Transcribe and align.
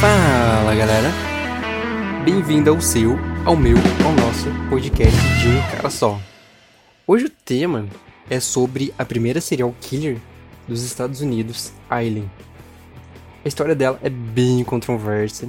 Fala 0.00 0.76
galera, 0.76 1.08
bem-vindo 2.24 2.70
ao 2.70 2.80
seu, 2.80 3.18
ao 3.44 3.56
meu, 3.56 3.76
ao 4.06 4.12
nosso 4.12 4.46
podcast 4.70 5.18
de 5.40 5.48
um 5.48 5.60
cara 5.72 5.90
só. 5.90 6.20
Hoje 7.04 7.24
o 7.24 7.30
tema 7.30 7.84
é 8.30 8.38
sobre 8.38 8.94
a 8.96 9.04
primeira 9.04 9.40
serial 9.40 9.74
killer 9.80 10.18
dos 10.68 10.84
Estados 10.84 11.20
Unidos, 11.20 11.72
Aileen. 11.90 12.30
A 13.44 13.48
história 13.48 13.74
dela 13.74 13.98
é 14.00 14.08
bem 14.08 14.62
controversa 14.62 15.48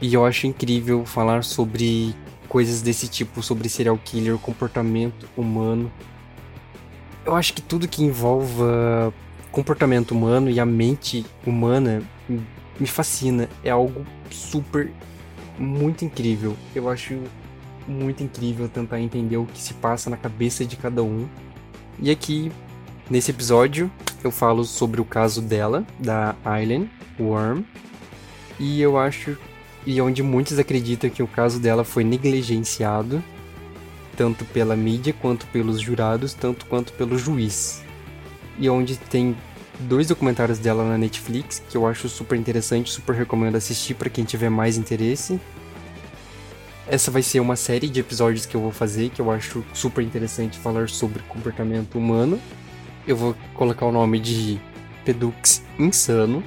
e 0.00 0.14
eu 0.14 0.24
acho 0.24 0.46
incrível 0.46 1.04
falar 1.04 1.44
sobre 1.44 2.14
coisas 2.48 2.80
desse 2.80 3.06
tipo, 3.06 3.42
sobre 3.42 3.68
serial 3.68 4.00
killer, 4.02 4.38
comportamento 4.38 5.28
humano. 5.36 5.92
Eu 7.22 7.36
acho 7.36 7.52
que 7.52 7.60
tudo 7.60 7.86
que 7.86 8.02
envolva 8.02 9.12
comportamento 9.52 10.12
humano 10.12 10.48
e 10.48 10.58
a 10.58 10.64
mente 10.64 11.26
humana 11.46 12.02
me 12.78 12.86
fascina. 12.86 13.48
É 13.62 13.70
algo 13.70 14.04
super, 14.30 14.90
muito 15.58 16.04
incrível. 16.04 16.56
Eu 16.74 16.88
acho 16.88 17.18
muito 17.86 18.22
incrível 18.22 18.68
tentar 18.68 19.00
entender 19.00 19.36
o 19.36 19.46
que 19.46 19.60
se 19.60 19.74
passa 19.74 20.10
na 20.10 20.16
cabeça 20.16 20.64
de 20.64 20.76
cada 20.76 21.02
um. 21.02 21.28
E 21.98 22.10
aqui, 22.10 22.50
nesse 23.08 23.30
episódio, 23.30 23.90
eu 24.22 24.30
falo 24.30 24.64
sobre 24.64 25.00
o 25.00 25.04
caso 25.04 25.40
dela, 25.42 25.86
da 25.98 26.34
Aileen 26.44 26.90
Worm. 27.18 27.62
E 28.58 28.80
eu 28.80 28.98
acho. 28.98 29.36
E 29.86 30.00
onde 30.00 30.22
muitos 30.22 30.58
acreditam 30.58 31.10
que 31.10 31.22
o 31.22 31.26
caso 31.26 31.60
dela 31.60 31.84
foi 31.84 32.04
negligenciado, 32.04 33.22
tanto 34.16 34.44
pela 34.46 34.74
mídia 34.74 35.12
quanto 35.12 35.46
pelos 35.48 35.78
jurados, 35.78 36.32
tanto 36.32 36.64
quanto 36.66 36.92
pelo 36.94 37.18
juiz. 37.18 37.84
E 38.58 38.68
onde 38.70 38.96
tem 38.96 39.36
dois 39.80 40.08
documentários 40.08 40.58
dela 40.58 40.84
na 40.84 40.96
Netflix 40.96 41.62
que 41.68 41.76
eu 41.76 41.86
acho 41.86 42.08
super 42.08 42.38
interessante, 42.38 42.90
super 42.90 43.14
recomendo 43.14 43.56
assistir 43.56 43.94
para 43.94 44.08
quem 44.08 44.24
tiver 44.24 44.50
mais 44.50 44.76
interesse. 44.76 45.40
Essa 46.86 47.10
vai 47.10 47.22
ser 47.22 47.40
uma 47.40 47.56
série 47.56 47.88
de 47.88 48.00
episódios 48.00 48.44
que 48.44 48.54
eu 48.54 48.60
vou 48.60 48.70
fazer 48.70 49.08
que 49.10 49.20
eu 49.20 49.30
acho 49.30 49.64
super 49.72 50.02
interessante 50.02 50.58
falar 50.58 50.88
sobre 50.88 51.22
comportamento 51.22 51.96
humano. 51.96 52.38
Eu 53.06 53.16
vou 53.16 53.34
colocar 53.54 53.86
o 53.86 53.92
nome 53.92 54.20
de 54.20 54.60
Pedux 55.04 55.62
Insano, 55.78 56.42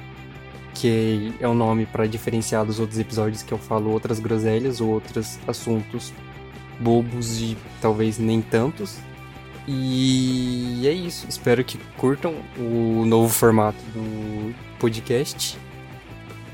que 0.74 1.34
é 1.40 1.46
o 1.46 1.50
um 1.50 1.54
nome 1.54 1.86
para 1.86 2.06
diferenciar 2.06 2.64
dos 2.64 2.78
outros 2.78 2.98
episódios 2.98 3.42
que 3.42 3.52
eu 3.52 3.58
falo 3.58 3.90
outras 3.90 4.20
groselhas 4.20 4.80
ou 4.80 4.90
outros 4.90 5.38
assuntos 5.46 6.12
bobos 6.78 7.40
e 7.40 7.56
talvez 7.80 8.18
nem 8.18 8.40
tantos. 8.40 8.98
E 9.70 10.86
é 10.86 10.92
isso. 10.92 11.26
Espero 11.28 11.62
que 11.62 11.76
curtam 11.98 12.34
o 12.56 13.04
novo 13.04 13.28
formato 13.28 13.78
do 13.92 14.54
podcast. 14.78 15.58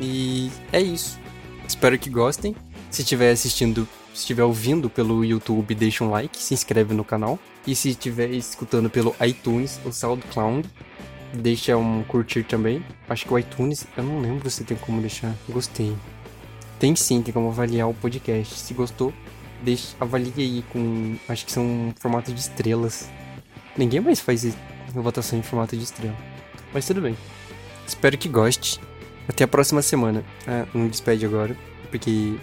E 0.01 0.51
é 0.73 0.81
isso. 0.81 1.21
Espero 1.67 1.97
que 1.97 2.11
gostem. 2.11 2.57
Se 2.91 3.03
estiver 3.03 3.31
assistindo, 3.31 3.87
se 4.13 4.21
estiver 4.21 4.43
ouvindo 4.43 4.91
pelo 4.91 5.25
YouTube, 5.25 5.77
deixa 5.77 6.03
um 6.03 6.11
like, 6.11 6.37
se 6.37 6.55
inscreve 6.55 6.93
no 6.93 7.05
canal. 7.05 7.39
E 7.65 7.77
se 7.77 7.91
estiver 7.91 8.31
escutando 8.31 8.91
pelo 8.91 9.15
iTunes 9.25 9.81
ou 9.85 9.93
SoundCloud, 9.93 10.69
deixa 11.33 11.77
um 11.77 12.03
curtir 12.03 12.43
também. 12.43 12.85
Acho 13.09 13.27
que 13.27 13.33
o 13.33 13.39
iTunes, 13.39 13.87
eu 13.97 14.03
não 14.03 14.21
lembro 14.21 14.51
se 14.51 14.65
tem 14.65 14.77
como 14.77 15.01
deixar. 15.01 15.33
Gostei. 15.49 15.97
Tem 16.81 16.97
sim, 16.97 17.23
tem 17.23 17.33
como 17.33 17.49
avaliar 17.49 17.89
o 17.89 17.95
podcast. 17.95 18.59
Se 18.59 18.75
gostou, 18.75 19.13
deixa, 19.65 19.97
avalie 19.99 20.33
aí 20.37 20.65
com. 20.73 21.17
Acho 21.29 21.47
que 21.47 21.53
são 21.53 21.93
formato 21.99 22.33
de 22.33 22.41
estrelas. 22.41 23.09
Ninguém 23.77 24.01
mais 24.01 24.21
faz 24.21 24.57
votação 24.93 25.39
em 25.39 25.43
formato 25.43 25.77
de 25.77 25.83
estrela. 25.83 26.17
Mas 26.73 26.87
tudo 26.87 27.01
bem. 27.01 27.17
Espero 27.87 28.17
que 28.17 28.29
goste. 28.29 28.81
Até 29.29 29.45
a 29.45 29.49
próxima 29.49 29.81
semana. 29.83 30.23
Ah, 30.47 30.67
não 30.75 30.87
despede 30.87 31.25
agora, 31.25 31.57
porque 31.91 32.35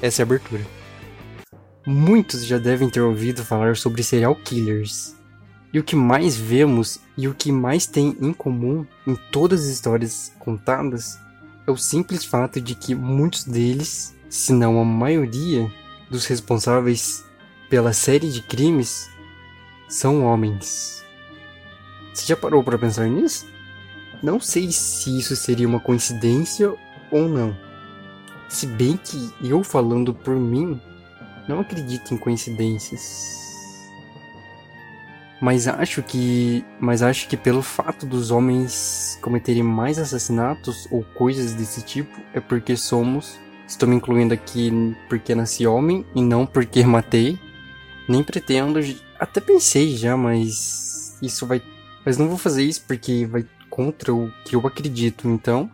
essa 0.00 0.22
é 0.22 0.24
a 0.24 0.26
abertura. 0.26 0.64
Muitos 1.86 2.44
já 2.44 2.58
devem 2.58 2.88
ter 2.88 3.00
ouvido 3.00 3.44
falar 3.44 3.76
sobre 3.76 4.02
serial 4.02 4.34
killers. 4.36 5.16
E 5.72 5.78
o 5.78 5.84
que 5.84 5.96
mais 5.96 6.36
vemos 6.36 7.00
e 7.16 7.28
o 7.28 7.34
que 7.34 7.52
mais 7.52 7.86
tem 7.86 8.16
em 8.20 8.32
comum 8.32 8.86
em 9.06 9.14
todas 9.30 9.62
as 9.62 9.66
histórias 9.66 10.32
contadas 10.38 11.18
é 11.66 11.70
o 11.70 11.76
simples 11.76 12.24
fato 12.24 12.60
de 12.60 12.74
que 12.74 12.94
muitos 12.94 13.44
deles, 13.44 14.16
se 14.30 14.52
não 14.52 14.80
a 14.80 14.84
maioria, 14.84 15.70
dos 16.10 16.26
responsáveis 16.26 17.24
pela 17.68 17.92
série 17.92 18.30
de 18.30 18.42
crimes 18.42 19.10
são 19.88 20.24
homens. 20.24 21.04
Você 22.12 22.26
já 22.26 22.36
parou 22.36 22.62
para 22.64 22.78
pensar 22.78 23.06
nisso? 23.06 23.46
Não 24.22 24.40
sei 24.40 24.72
se 24.72 25.18
isso 25.18 25.36
seria 25.36 25.68
uma 25.68 25.80
coincidência 25.80 26.74
ou 27.10 27.28
não. 27.28 27.56
Se 28.48 28.66
bem 28.66 28.96
que 28.96 29.32
eu 29.42 29.62
falando 29.62 30.12
por 30.12 30.34
mim, 30.34 30.80
não 31.48 31.60
acredito 31.60 32.12
em 32.12 32.18
coincidências. 32.18 33.38
Mas 35.40 35.68
acho 35.68 36.02
que, 36.02 36.64
mas 36.80 37.00
acho 37.00 37.28
que 37.28 37.36
pelo 37.36 37.62
fato 37.62 38.04
dos 38.04 38.32
homens 38.32 39.16
cometerem 39.22 39.62
mais 39.62 39.98
assassinatos 39.98 40.88
ou 40.90 41.04
coisas 41.04 41.54
desse 41.54 41.82
tipo 41.82 42.20
é 42.34 42.40
porque 42.40 42.76
somos 42.76 43.38
Estou 43.68 43.86
me 43.86 43.96
incluindo 43.96 44.32
aqui 44.32 44.96
porque 45.10 45.34
nasci 45.34 45.66
homem 45.66 46.04
e 46.14 46.22
não 46.22 46.46
porque 46.46 46.82
matei. 46.84 47.38
Nem 48.08 48.24
pretendo. 48.24 48.80
Até 49.20 49.42
pensei 49.42 49.94
já, 49.94 50.16
mas 50.16 51.18
isso 51.20 51.46
vai. 51.46 51.62
Mas 52.02 52.16
não 52.16 52.28
vou 52.28 52.38
fazer 52.38 52.64
isso 52.64 52.82
porque 52.88 53.26
vai 53.26 53.44
contra 53.68 54.14
o 54.14 54.32
que 54.46 54.56
eu 54.56 54.66
acredito. 54.66 55.28
Então, 55.28 55.70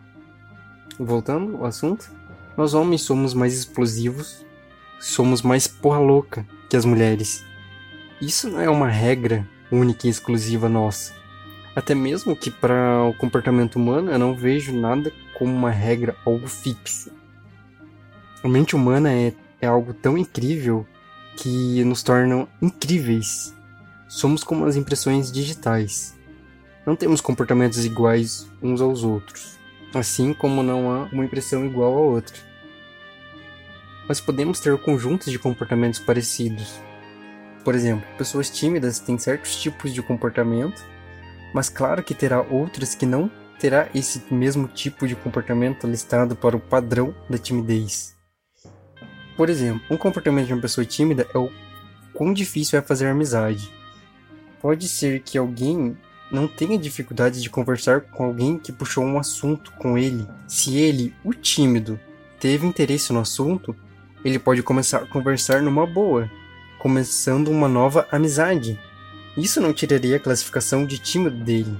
voltando 0.99 1.55
ao 1.55 1.65
assunto, 1.65 2.11
nós 2.57 2.73
homens 2.73 3.01
somos 3.01 3.33
mais 3.33 3.57
explosivos, 3.57 4.45
somos 4.99 5.41
mais 5.41 5.65
porra 5.65 5.99
louca 5.99 6.45
que 6.69 6.75
as 6.75 6.83
mulheres. 6.83 7.45
Isso 8.21 8.49
não 8.49 8.59
é 8.59 8.69
uma 8.69 8.89
regra 8.89 9.47
única 9.71 10.05
e 10.05 10.09
exclusiva 10.09 10.67
nossa. 10.67 11.13
Até 11.73 11.95
mesmo 11.95 12.35
que 12.35 12.51
para 12.51 13.03
o 13.03 13.13
comportamento 13.13 13.77
humano 13.77 14.11
eu 14.11 14.19
não 14.19 14.35
vejo 14.35 14.73
nada 14.73 15.13
como 15.37 15.53
uma 15.53 15.71
regra, 15.71 16.15
algo 16.25 16.47
fixo. 16.47 17.14
A 18.45 18.47
mente 18.47 18.75
humana 18.75 19.11
é, 19.11 19.33
é 19.59 19.65
algo 19.65 19.91
tão 19.91 20.15
incrível 20.15 20.85
que 21.35 21.83
nos 21.83 22.03
tornam 22.03 22.47
incríveis. 22.61 23.55
Somos 24.07 24.43
como 24.43 24.65
as 24.65 24.75
impressões 24.75 25.31
digitais. 25.31 26.15
Não 26.85 26.95
temos 26.95 27.21
comportamentos 27.21 27.83
iguais 27.83 28.47
uns 28.61 28.81
aos 28.81 29.03
outros, 29.03 29.57
assim 29.95 30.31
como 30.31 30.61
não 30.61 30.91
há 30.91 31.05
uma 31.11 31.25
impressão 31.25 31.65
igual 31.65 31.97
a 31.97 32.01
outra. 32.01 32.35
Mas 34.07 34.21
podemos 34.21 34.59
ter 34.59 34.77
conjuntos 34.77 35.31
de 35.31 35.39
comportamentos 35.39 35.99
parecidos. 35.99 36.79
Por 37.63 37.73
exemplo, 37.73 38.07
pessoas 38.15 38.47
tímidas 38.51 38.99
têm 38.99 39.17
certos 39.17 39.55
tipos 39.55 39.91
de 39.91 40.03
comportamento, 40.03 40.85
mas 41.51 41.67
claro 41.67 42.03
que 42.03 42.13
terá 42.13 42.43
outras 42.43 42.93
que 42.93 43.07
não 43.07 43.27
terá 43.59 43.89
esse 43.95 44.21
mesmo 44.31 44.67
tipo 44.67 45.07
de 45.07 45.15
comportamento 45.15 45.87
listado 45.87 46.35
para 46.35 46.55
o 46.55 46.59
padrão 46.59 47.11
da 47.27 47.39
timidez. 47.39 48.14
Por 49.35 49.49
exemplo, 49.49 49.81
um 49.89 49.97
comportamento 49.97 50.47
de 50.47 50.53
uma 50.53 50.61
pessoa 50.61 50.85
tímida 50.85 51.27
é 51.33 51.37
o 51.37 51.51
quão 52.13 52.33
difícil 52.33 52.79
é 52.79 52.81
fazer 52.81 53.07
amizade. 53.07 53.71
Pode 54.61 54.87
ser 54.87 55.21
que 55.21 55.37
alguém 55.37 55.97
não 56.31 56.47
tenha 56.47 56.77
dificuldade 56.77 57.41
de 57.41 57.49
conversar 57.49 58.01
com 58.01 58.25
alguém 58.25 58.57
que 58.57 58.71
puxou 58.71 59.03
um 59.03 59.19
assunto 59.19 59.71
com 59.73 59.97
ele. 59.97 60.27
Se 60.47 60.77
ele, 60.77 61.13
o 61.23 61.33
tímido, 61.33 61.99
teve 62.39 62.65
interesse 62.65 63.13
no 63.13 63.19
assunto, 63.19 63.75
ele 64.23 64.39
pode 64.39 64.63
começar 64.63 64.99
a 64.99 65.05
conversar 65.05 65.61
numa 65.61 65.85
boa, 65.85 66.29
começando 66.79 67.49
uma 67.49 67.67
nova 67.67 68.07
amizade. 68.11 68.79
Isso 69.37 69.59
não 69.59 69.73
tiraria 69.73 70.15
a 70.15 70.19
classificação 70.19 70.85
de 70.85 70.97
tímido 70.97 71.43
dele, 71.43 71.77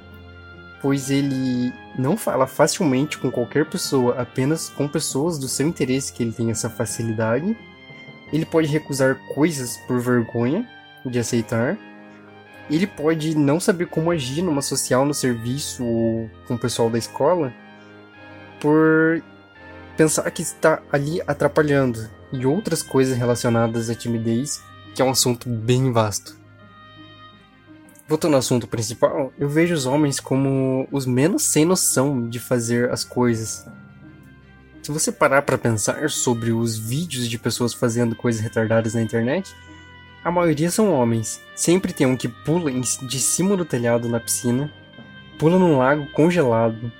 pois 0.86 1.10
ele 1.10 1.74
não 1.98 2.16
fala 2.16 2.46
facilmente 2.46 3.18
com 3.18 3.32
qualquer 3.32 3.68
pessoa, 3.68 4.22
apenas 4.22 4.70
com 4.70 4.88
pessoas 4.88 5.40
do 5.40 5.48
seu 5.48 5.68
interesse 5.68 6.14
que 6.14 6.22
ele 6.22 6.32
tem 6.32 6.52
essa 6.52 6.70
facilidade. 6.70 7.58
Ele 8.32 8.46
pode 8.46 8.68
recusar 8.68 9.18
coisas 9.34 9.78
por 9.88 10.00
vergonha 10.00 10.70
de 11.04 11.18
aceitar. 11.18 11.76
Ele 12.70 12.86
pode 12.86 13.36
não 13.36 13.60
saber 13.60 13.88
como 13.88 14.12
agir 14.12 14.44
numa 14.44 14.62
social 14.62 15.08
no 15.08 15.14
serviço 15.16 15.84
ou 15.84 16.30
com 16.48 16.54
o 16.54 16.60
pessoal 16.60 16.88
da 16.88 17.00
escola 17.00 17.52
por 18.62 19.24
pensar 19.98 20.30
que 20.30 20.44
está 20.44 20.84
ali 20.92 21.20
atrapalhando 21.26 22.08
e 22.32 22.46
outras 22.46 22.84
coisas 22.84 23.18
relacionadas 23.18 23.90
à 23.90 23.96
timidez, 23.96 24.62
que 24.94 25.02
é 25.02 25.06
um 25.06 25.10
assunto 25.10 25.50
bem 25.50 25.92
vasto. 25.92 26.45
Voltando 28.08 28.34
ao 28.34 28.40
assunto 28.40 28.68
principal, 28.68 29.34
eu 29.38 29.50
vejo 29.50 29.74
os 29.74 29.88
homens 29.88 30.20
como 30.20 30.88
os 30.92 31.08
menos 31.08 31.42
sem 31.42 31.66
noção 31.66 32.30
de 32.30 32.40
fazer 32.40 32.92
as 32.92 33.04
coisas. 33.04 33.66
Se 34.84 34.92
você 34.92 35.12
parar 35.12 35.42
para 35.42 35.58
pensar 35.58 36.08
sobre 36.12 36.52
os 36.52 36.78
vídeos 36.78 37.28
de 37.28 37.40
pessoas 37.40 37.74
fazendo 37.74 38.16
coisas 38.16 38.42
retardadas 38.42 38.94
na 38.94 39.02
internet, 39.02 39.56
a 40.24 40.30
maioria 40.30 40.70
são 40.70 40.94
homens. 40.94 41.42
Sempre 41.56 41.94
tem 41.94 42.06
um 42.06 42.16
que 42.16 42.28
pula 42.28 42.70
de 42.72 43.20
cima 43.20 43.58
do 43.58 43.66
telhado 43.66 44.08
na 44.08 44.20
piscina, 44.20 44.72
pula 45.40 45.58
num 45.58 45.80
lago 45.80 46.06
congelado, 46.12 46.92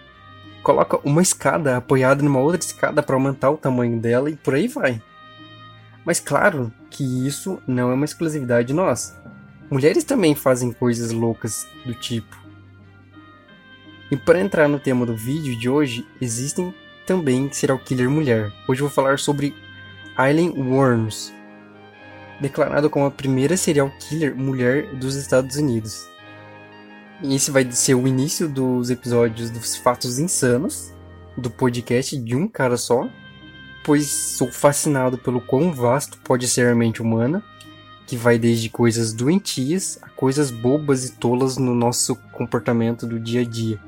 coloca 0.64 1.00
uma 1.04 1.22
escada 1.22 1.78
apoiada 1.78 2.24
numa 2.24 2.40
outra 2.40 2.60
escada 2.60 3.04
para 3.04 3.16
aumentar 3.16 3.52
o 3.52 3.58
tamanho 3.58 4.00
dela 4.00 4.32
e 4.32 4.36
por 4.36 4.56
aí 4.56 4.68
vai. 4.68 5.00
Mas 6.04 6.20
claro 6.20 6.74
que 6.90 7.28
isso 7.28 7.62
não 7.68 7.92
é 7.92 7.94
uma 7.94 8.06
exclusividade 8.06 8.74
nossa. 8.74 9.24
Mulheres 9.70 10.04
também 10.04 10.36
fazem 10.36 10.72
coisas 10.72 11.12
loucas 11.12 11.68
do 11.86 11.94
tipo. 11.94 12.38
E 14.12 14.16
para 14.16 14.40
entrar 14.40 14.68
no 14.68 14.80
tema 14.80 15.06
do 15.06 15.16
vídeo 15.16 15.58
de 15.58 15.68
hoje, 15.68 16.06
existem 16.22 16.74
também 17.06 17.52
serial 17.52 17.80
killer 17.80 18.10
mulher. 18.10 18.54
Hoje 18.68 18.82
eu 18.82 18.88
vou 18.88 18.94
falar 18.94 19.18
sobre 19.18 19.56
Aileen 20.16 20.52
Worms, 20.52 21.34
declarada 22.40 22.90
como 22.90 23.08
a 23.08 23.12
primeira 23.12 23.58
serial 23.58 23.92
killer 24.00 24.36
mulher 24.36 24.94
dos 24.96 25.16
Estados 25.16 25.56
Unidos. 25.56 26.08
E 27.24 27.34
esse 27.34 27.50
vai 27.50 27.70
ser 27.72 27.96
o 27.96 28.08
início 28.08 28.48
dos 28.48 28.92
episódios 28.92 29.50
dos 29.50 29.76
fatos 29.76 30.20
insanos 30.20 30.94
do 31.36 31.50
podcast 31.50 32.16
de 32.18 32.36
um 32.36 32.48
cara 32.48 32.78
só, 32.78 33.10
pois 33.84 34.08
sou 34.08 34.52
fascinado 34.52 35.18
pelo 35.18 35.42
quão 35.42 35.74
vasto 35.74 36.20
pode 36.24 36.48
ser 36.48 36.68
a 36.68 36.76
mente 36.76 37.02
humana, 37.02 37.44
que 38.08 38.16
vai 38.16 38.38
desde 38.38 38.70
coisas 38.70 39.14
doentias 39.14 39.98
a 40.02 40.10
coisas 40.10 40.52
bobas 40.52 41.06
e 41.06 41.14
tolas 41.14 41.58
no 41.58 41.74
nosso 41.74 42.16
comportamento 42.32 43.08
do 43.08 43.20
dia 43.20 43.42
a 43.42 43.46
dia. 43.46 43.80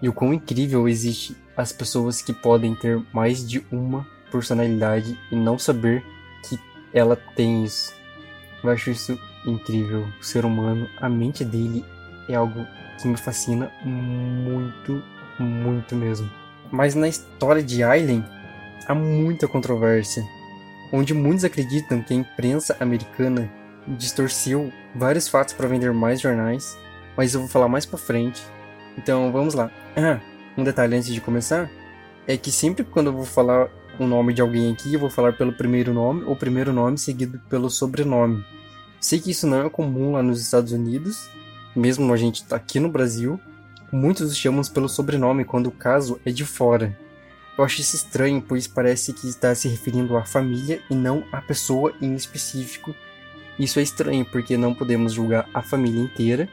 E 0.00 0.08
o 0.08 0.12
quão 0.12 0.32
incrível 0.32 0.88
existe 0.88 1.36
as 1.56 1.72
pessoas 1.72 2.20
que 2.22 2.32
podem 2.32 2.74
ter 2.74 3.02
mais 3.12 3.46
de 3.46 3.64
uma 3.70 4.06
personalidade 4.30 5.18
e 5.30 5.36
não 5.36 5.58
saber 5.58 6.04
que 6.48 6.58
ela 6.92 7.16
tem 7.36 7.64
isso. 7.64 7.94
Eu 8.62 8.70
acho 8.70 8.90
isso 8.90 9.18
incrível. 9.46 10.06
O 10.20 10.24
ser 10.24 10.44
humano, 10.44 10.88
a 11.00 11.08
mente 11.08 11.44
dele 11.44 11.84
é 12.28 12.34
algo 12.34 12.66
que 13.00 13.08
me 13.08 13.16
fascina 13.16 13.70
muito, 13.84 15.02
muito 15.38 15.94
mesmo. 15.94 16.30
Mas 16.70 16.94
na 16.94 17.08
história 17.08 17.62
de 17.62 17.82
Aileen 17.82 18.24
há 18.86 18.94
muita 18.94 19.46
controvérsia, 19.46 20.24
onde 20.92 21.14
muitos 21.14 21.44
acreditam 21.44 22.02
que 22.02 22.12
a 22.12 22.16
imprensa 22.16 22.76
americana 22.80 23.50
distorceu 23.86 24.72
vários 24.94 25.28
fatos 25.28 25.54
para 25.54 25.68
vender 25.68 25.92
mais 25.92 26.20
jornais, 26.20 26.78
mas 27.16 27.34
eu 27.34 27.40
vou 27.40 27.48
falar 27.48 27.68
mais 27.68 27.86
para 27.86 27.98
frente. 27.98 28.42
Então 28.96 29.30
vamos 29.32 29.54
lá. 29.54 29.70
Ah, 29.96 30.20
um 30.56 30.64
detalhe 30.64 30.96
antes 30.96 31.12
de 31.12 31.20
começar 31.20 31.70
é 32.26 32.36
que 32.36 32.50
sempre 32.50 32.84
quando 32.84 33.08
eu 33.08 33.12
vou 33.12 33.24
falar 33.24 33.68
o 33.98 34.06
nome 34.06 34.32
de 34.32 34.40
alguém 34.40 34.72
aqui, 34.72 34.94
eu 34.94 35.00
vou 35.00 35.10
falar 35.10 35.34
pelo 35.34 35.52
primeiro 35.52 35.92
nome 35.92 36.24
ou 36.24 36.34
primeiro 36.34 36.72
nome 36.72 36.98
seguido 36.98 37.40
pelo 37.48 37.70
sobrenome. 37.70 38.44
Sei 39.00 39.20
que 39.20 39.30
isso 39.30 39.46
não 39.46 39.66
é 39.66 39.70
comum 39.70 40.12
lá 40.12 40.22
nos 40.22 40.40
Estados 40.40 40.72
Unidos, 40.72 41.28
mesmo 41.76 42.12
a 42.12 42.16
gente 42.16 42.44
tá 42.44 42.56
aqui 42.56 42.80
no 42.80 42.88
Brasil, 42.88 43.38
muitos 43.92 44.30
os 44.30 44.36
chamam 44.36 44.62
pelo 44.64 44.88
sobrenome 44.88 45.44
quando 45.44 45.66
o 45.66 45.72
caso 45.72 46.20
é 46.24 46.30
de 46.30 46.44
fora. 46.44 46.98
Eu 47.56 47.64
acho 47.64 47.80
isso 47.80 47.94
estranho, 47.94 48.42
pois 48.42 48.66
parece 48.66 49.12
que 49.12 49.28
está 49.28 49.54
se 49.54 49.68
referindo 49.68 50.16
à 50.16 50.24
família 50.24 50.80
e 50.90 50.94
não 50.94 51.24
à 51.30 51.40
pessoa 51.40 51.92
em 52.00 52.14
específico. 52.14 52.94
Isso 53.58 53.78
é 53.78 53.82
estranho 53.82 54.24
porque 54.24 54.56
não 54.56 54.74
podemos 54.74 55.12
julgar 55.12 55.48
a 55.54 55.62
família 55.62 56.02
inteira 56.02 56.48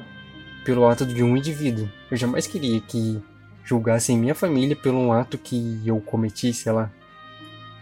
pelo 0.64 0.88
ato 0.88 1.06
de 1.06 1.24
um 1.24 1.36
indivíduo. 1.36 1.90
Eu 2.10 2.18
jamais 2.18 2.46
queria 2.46 2.80
que 2.80 3.20
julgassem 3.64 4.18
minha 4.18 4.36
família 4.36 4.76
pelo 4.76 5.00
um 5.00 5.12
ato 5.12 5.38
que 5.38 5.82
eu 5.86 6.00
cometi, 6.00 6.54
sei 6.54 6.72
lá. 6.72 6.92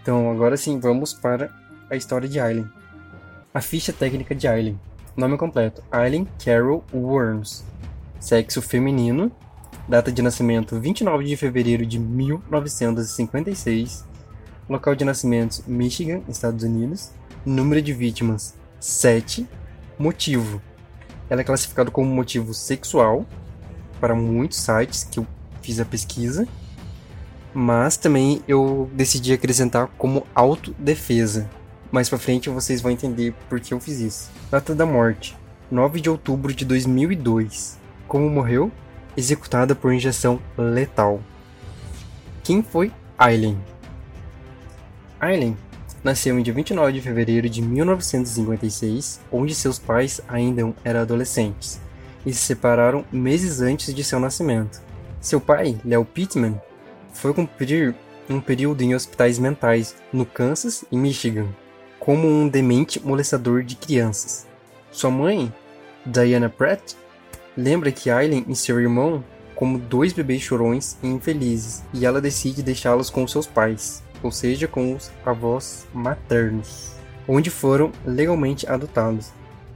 Então, 0.01 0.31
agora 0.31 0.55
sim, 0.55 0.79
vamos 0.79 1.13
para 1.13 1.53
a 1.89 1.95
história 1.95 2.29
de 2.29 2.39
Aileen. 2.39 2.69
A 3.53 3.61
ficha 3.61 3.91
técnica 3.91 4.35
de 4.35 4.47
Aileen. 4.47 4.79
Nome 5.17 5.37
completo: 5.37 5.83
Aileen 5.91 6.27
Carol 6.43 6.83
Worms. 6.93 7.65
Sexo 8.19 8.61
feminino. 8.61 9.31
Data 9.87 10.11
de 10.11 10.21
nascimento: 10.21 10.79
29 10.79 11.25
de 11.25 11.35
fevereiro 11.35 11.83
de 11.85 11.99
1956. 11.99 14.05
Local 14.69 14.95
de 14.95 15.03
nascimento: 15.03 15.63
Michigan, 15.67 16.21
Estados 16.29 16.63
Unidos. 16.63 17.11
Número 17.45 17.81
de 17.81 17.91
vítimas: 17.91 18.55
7. 18.79 19.47
Motivo: 19.97 20.61
ela 21.29 21.41
é 21.41 21.43
classificada 21.43 21.91
como 21.91 22.09
motivo 22.13 22.53
sexual 22.53 23.25
para 23.99 24.15
muitos 24.15 24.57
sites 24.57 25.03
que 25.03 25.19
eu 25.19 25.27
fiz 25.61 25.79
a 25.79 25.85
pesquisa. 25.85 26.47
Mas 27.53 27.97
também 27.97 28.41
eu 28.47 28.89
decidi 28.93 29.33
acrescentar 29.33 29.87
como 29.97 30.25
autodefesa. 30.33 31.49
Mais 31.91 32.07
pra 32.07 32.17
frente 32.17 32.49
vocês 32.49 32.81
vão 32.81 32.91
entender 32.91 33.33
por 33.49 33.59
que 33.59 33.73
eu 33.73 33.79
fiz 33.79 33.99
isso. 33.99 34.31
Data 34.49 34.73
da 34.73 34.85
morte: 34.85 35.37
9 35.71 36.01
de 36.01 36.09
outubro 36.09 36.53
de 36.53 36.65
2002. 36.65 37.77
Como 38.07 38.29
morreu? 38.29 38.71
Executada 39.17 39.75
por 39.75 39.93
injeção 39.93 40.39
letal. 40.57 41.21
Quem 42.43 42.63
foi 42.63 42.91
Aileen? 43.17 43.57
Aileen 45.19 45.57
nasceu 46.03 46.37
em 46.37 46.43
dia 46.43 46.53
29 46.53 46.93
de 46.93 47.01
fevereiro 47.01 47.49
de 47.49 47.61
1956, 47.61 49.19
onde 49.31 49.53
seus 49.53 49.79
pais 49.79 50.21
ainda 50.27 50.73
eram 50.83 51.01
adolescentes, 51.01 51.79
e 52.25 52.33
se 52.33 52.39
separaram 52.39 53.05
meses 53.11 53.61
antes 53.61 53.93
de 53.93 54.03
seu 54.03 54.19
nascimento. 54.19 54.81
Seu 55.21 55.41
pai, 55.41 55.77
Leo 55.83 56.05
Pittman, 56.05 56.59
foi 57.13 57.33
cumprir 57.33 57.95
um 58.29 58.39
período 58.39 58.81
em 58.81 58.95
hospitais 58.95 59.39
mentais 59.39 59.95
no 60.13 60.25
Kansas 60.25 60.85
e 60.91 60.97
Michigan, 60.97 61.47
como 61.99 62.27
um 62.27 62.47
demente 62.47 63.03
molestador 63.03 63.63
de 63.63 63.75
crianças. 63.75 64.47
Sua 64.91 65.09
mãe, 65.09 65.53
Diana 66.05 66.49
Pratt, 66.49 66.93
lembra 67.57 67.91
que 67.91 68.09
Aileen 68.09 68.45
e 68.47 68.55
seu 68.55 68.79
irmão 68.79 69.23
como 69.59 69.77
dois 69.77 70.13
bebês 70.13 70.41
chorões 70.41 70.95
e 71.03 71.07
infelizes, 71.07 71.83
e 71.93 72.05
ela 72.05 72.21
decide 72.21 72.63
deixá-los 72.63 73.09
com 73.09 73.27
seus 73.27 73.45
pais, 73.45 74.01
ou 74.21 74.31
seja, 74.31 74.67
com 74.67 74.95
os 74.95 75.11
avós 75.25 75.87
maternos, 75.93 76.93
onde 77.27 77.49
foram 77.49 77.91
legalmente 78.05 78.67
adotados. 78.67 79.31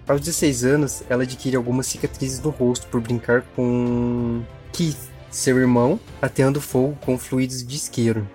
Aos 0.07 0.19
16 0.19 0.65
anos, 0.65 1.03
ela 1.09 1.23
adquire 1.23 1.55
algumas 1.55 1.87
cicatrizes 1.87 2.41
no 2.41 2.49
rosto 2.49 2.87
por 2.87 2.99
brincar 2.99 3.43
com 3.55 4.43
Keith, 4.73 4.97
seu 5.31 5.57
irmão, 5.57 5.99
ateando 6.21 6.59
fogo 6.59 6.97
com 7.05 7.17
fluidos 7.17 7.65
de 7.65 7.75
isqueiro. 7.75 8.27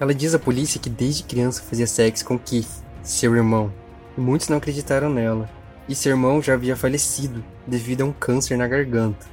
Ela 0.00 0.12
diz 0.12 0.34
à 0.34 0.38
polícia 0.38 0.80
que 0.80 0.90
desde 0.90 1.22
criança 1.22 1.62
fazia 1.62 1.86
sexo 1.86 2.24
com 2.24 2.38
Keith, 2.38 2.82
seu 3.04 3.36
irmão. 3.36 3.72
Muitos 4.16 4.48
não 4.48 4.56
acreditaram 4.56 5.08
nela, 5.08 5.48
e 5.88 5.94
seu 5.94 6.10
irmão 6.10 6.42
já 6.42 6.54
havia 6.54 6.74
falecido 6.74 7.44
devido 7.66 8.02
a 8.02 8.04
um 8.04 8.12
câncer 8.12 8.56
na 8.56 8.66
garganta. 8.66 9.26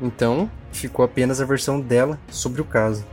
Então, 0.00 0.50
ficou 0.72 1.04
apenas 1.04 1.40
a 1.40 1.44
versão 1.44 1.80
dela 1.80 2.18
sobre 2.30 2.60
o 2.60 2.64
caso. 2.64 3.04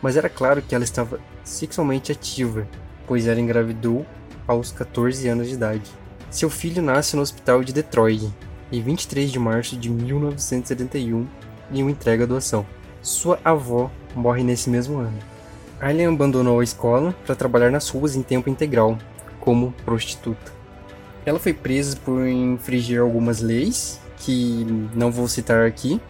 Mas 0.00 0.16
era 0.16 0.28
claro 0.28 0.62
que 0.62 0.74
ela 0.74 0.84
estava 0.84 1.18
sexualmente 1.44 2.10
ativa, 2.10 2.66
pois 3.06 3.26
ela 3.26 3.40
engravidou 3.40 4.04
aos 4.46 4.72
14 4.72 5.28
anos 5.28 5.48
de 5.48 5.54
idade. 5.54 5.90
Seu 6.30 6.50
filho 6.50 6.82
nasce 6.82 7.14
no 7.14 7.22
hospital 7.22 7.62
de 7.62 7.72
Detroit, 7.72 8.32
em 8.72 8.82
23 8.82 9.30
de 9.30 9.38
março 9.38 9.76
de 9.76 9.88
1971, 9.88 11.26
em 11.72 11.82
uma 11.82 11.90
entrega 11.90 12.26
doação. 12.26 12.66
Sua 13.00 13.38
avó 13.44 13.90
morre 14.16 14.42
nesse 14.42 14.68
mesmo 14.68 14.98
ano. 14.98 15.18
Aileen 15.80 16.08
abandonou 16.08 16.60
a 16.60 16.64
escola 16.64 17.14
para 17.24 17.34
trabalhar 17.34 17.70
nas 17.70 17.88
ruas 17.88 18.16
em 18.16 18.22
tempo 18.22 18.48
integral, 18.48 18.98
como 19.38 19.72
prostituta. 19.84 20.52
Ela 21.26 21.38
foi 21.38 21.52
presa 21.52 21.96
por 22.04 22.26
infringir 22.26 23.00
algumas 23.00 23.40
leis, 23.40 24.00
que 24.18 24.66
não 24.94 25.12
vou 25.12 25.28
citar 25.28 25.66
aqui, 25.66 26.00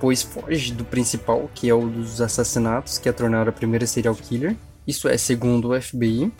pois 0.00 0.22
foge 0.22 0.72
do 0.72 0.84
principal, 0.84 1.50
que 1.54 1.68
é 1.68 1.74
o 1.74 1.86
dos 1.88 2.20
assassinatos 2.20 2.98
que 2.98 3.08
a 3.08 3.12
tornaram 3.12 3.50
a 3.50 3.52
primeira 3.52 3.86
serial 3.86 4.14
killer. 4.14 4.56
Isso 4.88 5.06
é 5.06 5.18
segundo 5.18 5.68
o 5.68 5.80
FBI. 5.80 6.32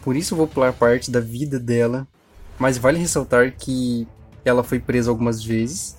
Por 0.00 0.14
isso 0.14 0.36
vou 0.36 0.46
pular 0.46 0.72
parte 0.72 1.10
da 1.10 1.18
vida 1.18 1.58
dela, 1.58 2.06
mas 2.56 2.78
vale 2.78 3.00
ressaltar 3.00 3.52
que 3.58 4.06
ela 4.44 4.62
foi 4.62 4.78
presa 4.78 5.10
algumas 5.10 5.42
vezes 5.42 5.96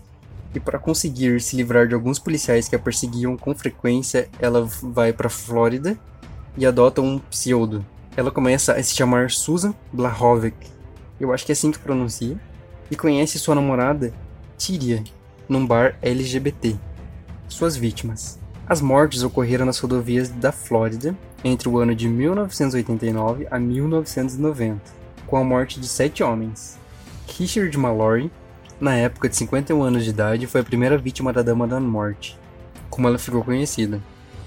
e 0.54 0.60
para 0.60 0.80
conseguir 0.80 1.42
se 1.42 1.58
livrar 1.58 1.86
de 1.86 1.94
alguns 1.94 2.18
policiais 2.18 2.70
que 2.70 2.78
a 2.78 2.80
perseguiam 2.80 3.36
com 3.36 3.54
frequência, 3.54 4.30
ela 4.40 4.66
vai 4.82 5.12
para 5.12 5.28
Flórida 5.28 6.00
e 6.56 6.66
adota 6.66 7.02
um 7.02 7.20
pseudo, 7.20 7.86
ela 8.16 8.32
começa 8.32 8.72
a 8.72 8.82
se 8.82 8.96
chamar 8.96 9.30
Susan 9.30 9.76
Blahovic, 9.92 10.56
eu 11.20 11.34
acho 11.34 11.46
que 11.46 11.52
é 11.52 11.54
assim 11.54 11.72
que 11.72 11.80
pronuncia, 11.80 12.40
e 12.90 12.96
conhece 12.96 13.38
sua 13.38 13.56
namorada, 13.56 14.14
Tyria, 14.58 15.04
num 15.50 15.68
bar 15.68 15.98
LGBT. 16.02 16.78
Suas 17.50 17.76
vítimas. 17.76 18.40
As 18.66 18.80
mortes 18.80 19.24
ocorreram 19.24 19.66
nas 19.66 19.78
rodovias 19.80 20.30
da 20.30 20.54
Flórida 20.54 21.16
entre 21.48 21.70
o 21.70 21.78
ano 21.78 21.94
de 21.94 22.10
1989 22.10 23.48
a 23.52 23.60
1990, 23.60 24.82
com 25.28 25.38
a 25.38 25.44
morte 25.44 25.80
de 25.80 25.88
sete 25.88 26.24
homens. 26.24 26.80
Richard 27.38 27.78
Mallory, 27.78 28.32
na 28.82 28.96
época 28.96 29.30
de 29.30 29.36
51 29.36 29.84
anos 29.84 30.04
de 30.04 30.10
idade, 30.10 30.48
foi 30.48 30.62
a 30.62 30.64
primeira 30.64 30.98
vítima 30.98 31.32
da 31.32 31.44
Dama 31.44 31.68
da 31.68 31.80
Morte, 31.80 32.36
como 32.90 33.08
ela 33.08 33.20
ficou 33.20 33.44
conhecida. 33.44 34.02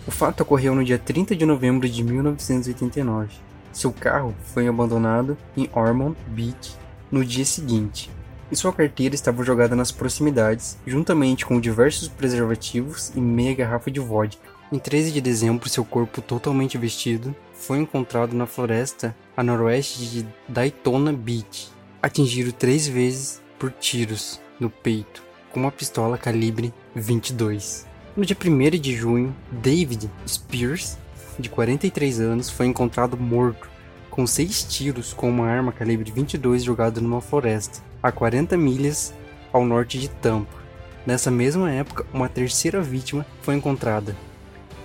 O 0.08 0.10
fato 0.10 0.40
ocorreu 0.40 0.74
no 0.74 0.84
dia 0.84 0.98
30 0.98 1.36
de 1.36 1.46
novembro 1.46 1.88
de 1.88 2.02
1989. 2.02 3.28
Seu 3.72 3.92
carro 3.92 4.34
foi 4.52 4.66
abandonado 4.66 5.38
em 5.56 5.70
Ormond 5.72 6.16
Beach 6.26 6.76
no 7.12 7.24
dia 7.24 7.44
seguinte, 7.44 8.10
e 8.50 8.56
sua 8.56 8.72
carteira 8.72 9.14
estava 9.14 9.44
jogada 9.44 9.76
nas 9.76 9.92
proximidades, 9.92 10.76
juntamente 10.84 11.46
com 11.46 11.60
diversos 11.60 12.08
preservativos 12.08 13.12
e 13.14 13.20
meia 13.20 13.54
garrafa 13.54 13.88
de 13.88 14.00
vodka. 14.00 14.57
Em 14.70 14.78
13 14.78 15.12
de 15.12 15.22
dezembro, 15.22 15.66
seu 15.66 15.82
corpo 15.82 16.20
totalmente 16.20 16.76
vestido 16.76 17.34
foi 17.54 17.78
encontrado 17.78 18.36
na 18.36 18.44
floresta 18.44 19.16
a 19.34 19.42
noroeste 19.42 20.06
de 20.10 20.26
Daytona 20.46 21.10
Beach, 21.10 21.70
atingido 22.02 22.52
três 22.52 22.86
vezes 22.86 23.40
por 23.58 23.72
tiros 23.72 24.38
no 24.60 24.68
peito 24.68 25.22
com 25.50 25.60
uma 25.60 25.72
pistola 25.72 26.18
calibre 26.18 26.74
22. 26.94 27.86
No 28.14 28.26
dia 28.26 28.36
1 28.36 28.78
de 28.78 28.94
junho, 28.94 29.34
David 29.50 30.10
Spears, 30.26 30.98
de 31.38 31.48
43 31.48 32.20
anos, 32.20 32.50
foi 32.50 32.66
encontrado 32.66 33.16
morto 33.16 33.70
com 34.10 34.26
seis 34.26 34.64
tiros 34.64 35.14
com 35.14 35.30
uma 35.30 35.46
arma 35.48 35.72
calibre 35.72 36.10
22 36.10 36.62
jogado 36.62 37.00
numa 37.00 37.22
floresta, 37.22 37.82
a 38.02 38.12
40 38.12 38.54
milhas 38.58 39.14
ao 39.50 39.64
norte 39.64 39.98
de 39.98 40.10
Tampa. 40.10 40.58
Nessa 41.06 41.30
mesma 41.30 41.70
época, 41.70 42.04
uma 42.12 42.28
terceira 42.28 42.82
vítima 42.82 43.24
foi 43.40 43.54
encontrada, 43.54 44.14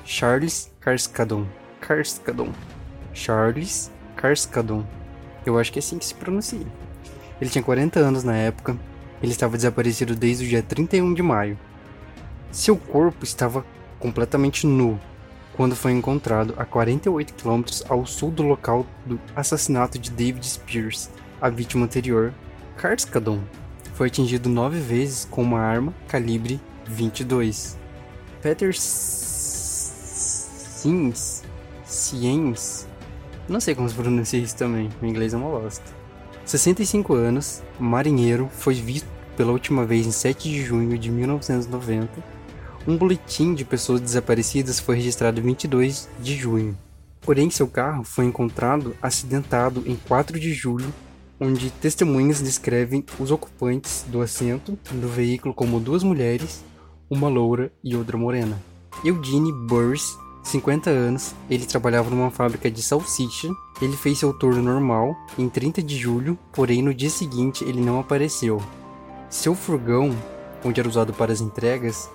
Charles 0.05 0.69
Carskadon. 0.81 1.45
Carskadon. 1.79 2.51
Charles 3.13 3.89
Carskadon. 4.17 4.86
Eu 5.45 5.57
acho 5.57 5.72
que 5.72 5.79
é 5.79 5.81
assim 5.81 5.98
que 5.98 6.05
se 6.05 6.13
pronuncia. 6.13 6.65
Ele 7.39 7.50
tinha 7.50 7.63
40 7.63 8.00
anos 8.00 8.24
na 8.24 8.36
época. 8.36 8.77
Ele 9.22 9.31
estava 9.31 9.55
desaparecido 9.55 10.15
desde 10.15 10.45
o 10.45 10.48
dia 10.48 10.62
31 10.62 11.13
de 11.13 11.22
maio. 11.22 11.57
Seu 12.51 12.75
corpo 12.77 13.24
estava 13.24 13.65
completamente 13.98 14.67
nu 14.67 15.00
quando 15.55 15.75
foi 15.75 15.91
encontrado 15.91 16.53
a 16.57 16.65
48 16.65 17.33
quilômetros 17.36 17.83
ao 17.88 18.05
sul 18.05 18.31
do 18.31 18.43
local 18.43 18.86
do 19.05 19.19
assassinato 19.36 19.98
de 20.00 20.12
David 20.12 20.45
Spears, 20.45 21.10
a 21.39 21.50
vítima 21.50 21.86
anterior, 21.86 22.33
Carskadon. 22.75 23.39
Foi 23.93 24.07
atingido 24.07 24.50
nove 24.50 24.79
vezes 24.79 25.25
com 25.25 25.43
uma 25.43 25.60
arma 25.60 25.93
calibre 26.07 26.60
22. 26.86 27.77
Peter 28.41 28.74
Sims, 30.83 31.43
Siens, 31.85 32.89
não 33.47 33.61
sei 33.61 33.73
como 33.73 33.87
se 33.87 33.95
pronuncia 33.95 34.37
isso 34.37 34.57
também, 34.57 34.89
o 35.01 35.05
inglês 35.05 35.33
é 35.33 35.37
uma 35.37 35.49
bosta. 35.49 35.81
65 36.43 37.13
anos, 37.13 37.63
marinheiro, 37.79 38.49
foi 38.51 38.73
visto 38.73 39.07
pela 39.37 39.53
última 39.53 39.85
vez 39.85 40.05
em 40.05 40.11
7 40.11 40.49
de 40.49 40.61
junho 40.61 40.97
de 40.99 41.09
1990. 41.09 42.11
Um 42.85 42.97
boletim 42.97 43.53
de 43.53 43.63
pessoas 43.63 44.01
desaparecidas 44.01 44.77
foi 44.77 44.97
registrado 44.97 45.39
em 45.39 45.43
22 45.43 46.09
de 46.19 46.35
junho. 46.35 46.77
Porém, 47.21 47.49
seu 47.49 47.69
carro 47.69 48.03
foi 48.03 48.25
encontrado 48.25 48.93
acidentado 49.01 49.83
em 49.85 49.95
4 49.95 50.37
de 50.37 50.53
julho, 50.53 50.93
onde 51.39 51.69
testemunhas 51.69 52.41
descrevem 52.41 53.05
os 53.17 53.31
ocupantes 53.31 54.03
do 54.09 54.21
assento 54.21 54.77
do 54.91 55.07
veículo 55.07 55.53
como 55.53 55.79
duas 55.79 56.03
mulheres, 56.03 56.61
uma 57.09 57.29
loura 57.29 57.71
e 57.81 57.95
outra 57.95 58.17
morena. 58.17 58.61
Eugene 59.01 59.53
Burris 59.53 60.21
50 60.43 60.89
anos, 60.89 61.33
ele 61.50 61.65
trabalhava 61.65 62.09
numa 62.09 62.29
fábrica 62.29 62.69
de 62.69 62.83
salsicha. 62.83 63.50
Ele 63.81 63.95
fez 63.95 64.19
seu 64.19 64.33
turno 64.33 64.62
normal 64.62 65.15
em 65.38 65.50
30 65.50 65.81
de 65.81 65.97
julho, 65.97 66.38
porém 66.51 66.81
no 66.81 66.93
dia 66.93 67.09
seguinte 67.09 67.63
ele 67.63 67.81
não 67.81 68.00
apareceu. 68.00 68.62
Seu 69.29 69.55
furgão, 69.55 70.15
onde 70.63 70.79
era 70.79 70.88
usado 70.88 71.13
para 71.13 71.31
as 71.31 71.41
entregas, 71.41 72.09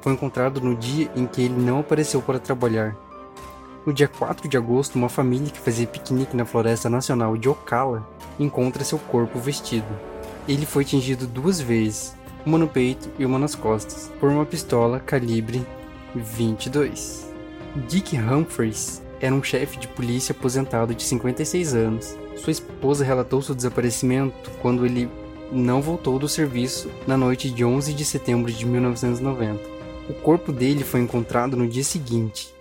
foi 0.00 0.12
encontrado 0.12 0.60
no 0.60 0.74
dia 0.74 1.10
em 1.14 1.26
que 1.26 1.42
ele 1.42 1.54
não 1.54 1.80
apareceu 1.80 2.20
para 2.20 2.38
trabalhar. 2.38 2.96
No 3.86 3.92
dia 3.92 4.08
4 4.08 4.48
de 4.48 4.56
agosto, 4.56 4.96
uma 4.96 5.10
família 5.10 5.50
que 5.50 5.60
fazia 5.60 5.86
piquenique 5.86 6.34
na 6.36 6.46
Floresta 6.46 6.88
Nacional 6.88 7.36
de 7.36 7.48
Ocala 7.48 8.06
encontra 8.40 8.82
seu 8.82 8.98
corpo 8.98 9.38
vestido. 9.38 9.86
Ele 10.48 10.66
foi 10.66 10.82
atingido 10.82 11.26
duas 11.26 11.60
vezes, 11.60 12.14
uma 12.46 12.58
no 12.58 12.66
peito 12.66 13.10
e 13.18 13.26
uma 13.26 13.38
nas 13.38 13.54
costas, 13.54 14.10
por 14.18 14.30
uma 14.30 14.44
pistola 14.44 15.00
calibre 15.00 15.64
22. 16.14 17.23
Dick 17.76 18.16
Humphreys 18.16 19.02
era 19.20 19.34
um 19.34 19.42
chefe 19.42 19.78
de 19.78 19.88
polícia 19.88 20.32
aposentado 20.32 20.94
de 20.94 21.02
56 21.02 21.74
anos. 21.74 22.16
Sua 22.36 22.52
esposa 22.52 23.04
relatou 23.04 23.42
seu 23.42 23.52
desaparecimento 23.52 24.48
quando 24.62 24.86
ele 24.86 25.10
não 25.50 25.82
voltou 25.82 26.16
do 26.16 26.28
serviço 26.28 26.88
na 27.04 27.16
noite 27.16 27.50
de 27.50 27.64
11 27.64 27.92
de 27.92 28.04
setembro 28.04 28.52
de 28.52 28.64
1990. 28.64 29.60
O 30.08 30.14
corpo 30.14 30.52
dele 30.52 30.84
foi 30.84 31.00
encontrado 31.00 31.56
no 31.56 31.66
dia 31.66 31.82
seguinte. 31.82 32.54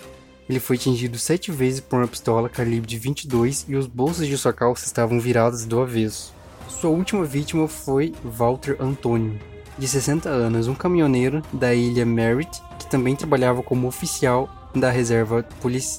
Ele 0.49 0.59
foi 0.59 0.77
atingido 0.77 1.19
sete 1.19 1.51
vezes 1.51 1.79
por 1.79 1.99
uma 1.99 2.07
pistola 2.07 2.49
calibre 2.49 2.87
de 2.87 2.97
22 2.97 3.65
e 3.69 3.75
os 3.75 3.85
bolsos 3.85 4.25
de 4.27 4.37
sua 4.37 4.51
calça 4.51 4.85
estavam 4.85 5.19
virados 5.19 5.63
do 5.63 5.79
avesso. 5.79 6.33
Sua 6.67 6.89
última 6.89 7.23
vítima 7.23 7.67
foi 7.67 8.13
Walter 8.23 8.77
Antônio, 8.79 9.39
de 9.77 9.87
60 9.87 10.27
anos, 10.27 10.67
um 10.67 10.73
caminhoneiro 10.75 11.41
da 11.53 11.73
ilha 11.73 12.03
Merritt 12.03 12.61
que 12.79 12.87
também 12.87 13.15
trabalhava 13.15 13.61
como 13.61 13.87
oficial 13.87 14.62
da 14.79 14.89
reserva 14.89 15.45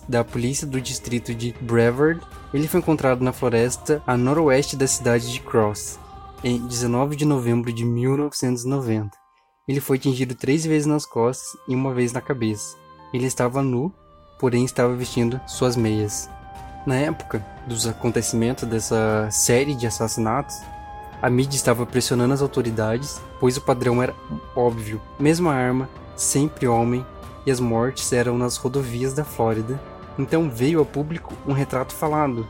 da 0.09 0.25
polícia 0.25 0.67
do 0.67 0.81
distrito 0.81 1.35
de 1.35 1.55
Brevard, 1.61 2.21
ele 2.53 2.69
foi 2.69 2.81
encontrado 2.81 3.23
na 3.23 3.33
floresta 3.33 4.03
a 4.07 4.17
noroeste 4.17 4.77
da 4.77 4.87
cidade 4.87 5.33
de 5.33 5.41
Cross, 5.41 5.99
em 6.43 6.67
19 6.67 7.17
de 7.17 7.25
novembro 7.25 7.73
de 7.73 7.85
1990. 7.85 9.11
Ele 9.67 9.81
foi 9.81 9.97
atingido 9.97 10.35
três 10.35 10.65
vezes 10.65 10.87
nas 10.87 11.07
costas 11.07 11.59
e 11.67 11.75
uma 11.75 11.95
vez 11.95 12.13
na 12.13 12.21
cabeça. 12.21 12.77
Ele 13.13 13.27
estava 13.27 13.63
nu, 13.63 13.93
porém 14.39 14.65
estava 14.65 14.95
vestindo 14.95 15.41
suas 15.47 15.77
meias. 15.77 16.29
Na 16.87 16.97
época 16.97 17.45
dos 17.67 17.87
acontecimentos 17.87 18.69
dessa 18.69 19.29
série 19.31 19.75
de 19.75 19.87
assassinatos, 19.87 20.57
a 21.23 21.31
mídia 21.31 21.57
estava 21.57 21.87
pressionando 21.87 22.35
as 22.35 22.43
autoridades, 22.43 23.19
pois 23.41 23.57
o 23.57 23.63
padrão 23.63 24.03
era 24.03 24.15
óbvio: 24.55 25.01
mesma 25.19 25.55
arma, 25.55 25.89
sempre 26.15 26.69
homem, 26.69 27.07
e 27.47 27.51
as 27.51 27.61
mortes 27.61 28.13
eram 28.13 28.39
nas 28.39 28.57
rodovias 28.57 29.13
da 29.13 29.25
Flórida. 29.25 29.81
Então 30.19 30.51
veio 30.51 30.79
ao 30.79 30.87
público 30.87 31.35
um 31.47 31.53
retrato 31.53 31.95
falado. 31.95 32.47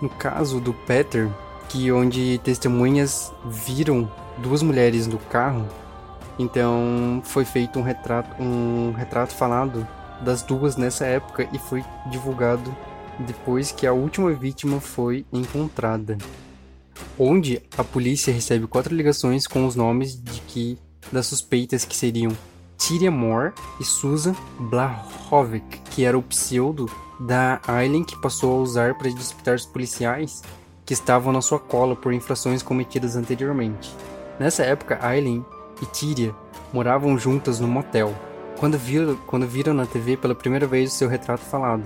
No 0.00 0.08
caso 0.08 0.60
do 0.60 0.72
Peter, 0.72 1.28
que 1.68 1.90
onde 1.90 2.38
testemunhas 2.44 3.32
viram 3.46 4.10
duas 4.38 4.62
mulheres 4.62 5.06
no 5.06 5.18
carro, 5.18 5.66
então 6.38 7.22
foi 7.24 7.44
feito 7.44 7.78
um 7.78 7.82
retrato, 7.82 8.42
um 8.42 8.92
retrato 8.92 9.34
falado 9.34 9.86
das 10.20 10.42
duas 10.42 10.76
nessa 10.76 11.06
época 11.06 11.48
e 11.52 11.58
foi 11.58 11.84
divulgado 12.10 12.74
depois 13.18 13.70
que 13.70 13.86
a 13.86 13.92
última 13.92 14.32
vítima 14.32 14.80
foi 14.80 15.26
encontrada. 15.32 16.16
Onde 17.18 17.62
a 17.76 17.84
polícia 17.84 18.32
recebe 18.32 18.66
quatro 18.66 18.94
ligações 18.94 19.46
com 19.46 19.66
os 19.66 19.76
nomes 19.76 20.20
de 20.20 20.40
que 20.42 20.78
das 21.10 21.26
suspeitas 21.26 21.84
que 21.84 21.96
seriam 21.96 22.30
Tyria 22.82 23.12
Moore 23.12 23.52
e 23.78 23.84
Susan 23.84 24.34
Blahovic, 24.58 25.78
que 25.90 26.04
era 26.04 26.18
o 26.18 26.22
pseudo 26.22 26.90
da 27.20 27.60
Aileen 27.68 28.02
que 28.02 28.20
passou 28.20 28.58
a 28.58 28.60
usar 28.60 28.94
para 28.98 29.08
disputar 29.08 29.54
os 29.54 29.64
policiais 29.64 30.42
que 30.84 30.92
estavam 30.92 31.32
na 31.32 31.40
sua 31.40 31.60
cola 31.60 31.94
por 31.94 32.12
infrações 32.12 32.60
cometidas 32.60 33.14
anteriormente. 33.14 33.94
Nessa 34.36 34.64
época, 34.64 34.98
Aileen 35.00 35.44
e 35.80 35.86
Tyria 35.86 36.34
moravam 36.72 37.16
juntas 37.16 37.60
no 37.60 37.68
motel, 37.68 38.12
quando 38.58 38.76
viram, 38.76 39.16
quando 39.28 39.46
viram 39.46 39.72
na 39.72 39.86
TV 39.86 40.16
pela 40.16 40.34
primeira 40.34 40.66
vez 40.66 40.92
o 40.92 40.96
seu 40.96 41.08
retrato 41.08 41.44
falado. 41.44 41.84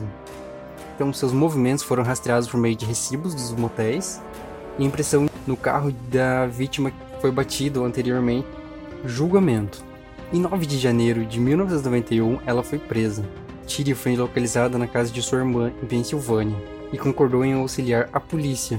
Então, 0.94 1.12
seus 1.12 1.32
movimentos 1.32 1.84
foram 1.84 2.04
rastreados 2.04 2.48
por 2.48 2.58
meio 2.58 2.74
de 2.74 2.86
recibos 2.86 3.34
dos 3.34 3.52
motéis 3.52 4.18
e 4.78 4.84
impressão 4.84 5.28
no 5.46 5.58
carro 5.58 5.92
da 6.08 6.46
vítima 6.46 6.90
que 6.90 7.20
foi 7.20 7.30
batido 7.30 7.84
anteriormente. 7.84 8.48
Julgamento. 9.04 9.84
Em 10.32 10.40
9 10.40 10.66
de 10.66 10.76
janeiro 10.76 11.24
de 11.24 11.38
1991, 11.38 12.40
ela 12.44 12.64
foi 12.64 12.80
presa. 12.80 13.24
Tyria 13.64 13.94
foi 13.94 14.16
localizada 14.16 14.76
na 14.76 14.88
casa 14.88 15.12
de 15.12 15.22
sua 15.22 15.38
irmã 15.38 15.72
em 15.80 15.86
Pensilvânia 15.86 16.56
e 16.92 16.98
concordou 16.98 17.44
em 17.44 17.52
auxiliar 17.52 18.08
a 18.12 18.18
polícia. 18.18 18.78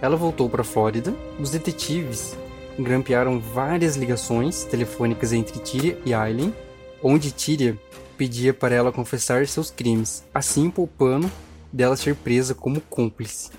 Ela 0.00 0.16
voltou 0.16 0.48
para 0.48 0.62
a 0.62 0.64
Flórida. 0.64 1.14
Os 1.38 1.50
detetives 1.50 2.34
grampearam 2.78 3.38
várias 3.38 3.96
ligações 3.96 4.64
telefônicas 4.64 5.34
entre 5.34 5.58
Tyria 5.58 5.98
e 6.06 6.14
Aileen, 6.14 6.54
onde 7.02 7.30
Tyria 7.30 7.78
pedia 8.16 8.54
para 8.54 8.74
ela 8.74 8.90
confessar 8.90 9.46
seus 9.46 9.70
crimes, 9.70 10.24
assim 10.34 10.70
poupando 10.70 11.30
dela 11.70 11.96
ser 11.96 12.14
presa 12.14 12.54
como 12.54 12.80
cúmplice. 12.80 13.50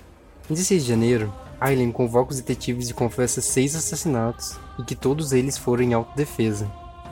Em 0.50 0.54
16 0.54 0.82
de 0.82 0.88
janeiro, 0.88 1.32
Aileen 1.60 1.92
convoca 1.92 2.32
os 2.32 2.40
detetives 2.40 2.90
e 2.90 2.94
confessa 2.94 3.40
seis 3.40 3.76
assassinatos 3.76 4.58
e 4.76 4.82
que 4.82 4.96
todos 4.96 5.30
eles 5.30 5.56
foram 5.56 5.84
em 5.84 5.94
autodefesa 5.94 6.68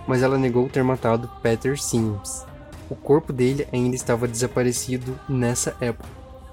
mas 0.06 0.22
ela 0.22 0.38
negou 0.38 0.68
ter 0.68 0.84
matado 0.84 1.30
Peter 1.42 1.80
Sims. 1.80 2.44
O 2.88 2.94
corpo 2.94 3.32
dele 3.32 3.66
ainda 3.72 3.96
estava 3.96 4.28
desaparecido 4.28 5.18
nessa 5.28 5.76
época. 5.80 6.08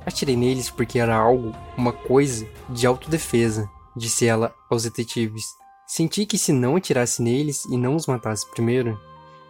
Atirei 0.06 0.36
neles 0.36 0.70
porque 0.70 1.00
era 1.00 1.16
algo, 1.16 1.56
uma 1.78 1.94
coisa 1.94 2.48
de 2.70 2.86
autodefesa, 2.88 3.70
disse 3.96 4.26
ela 4.26 4.54
aos 4.70 4.84
detetives. 4.84 5.46
Senti 5.88 6.26
que 6.26 6.38
se 6.38 6.52
não 6.52 6.76
atirasse 6.76 7.22
neles 7.22 7.66
e 7.66 7.78
não 7.78 7.96
os 7.96 8.08
matasse 8.08 8.50
primeiro, 8.50 9.00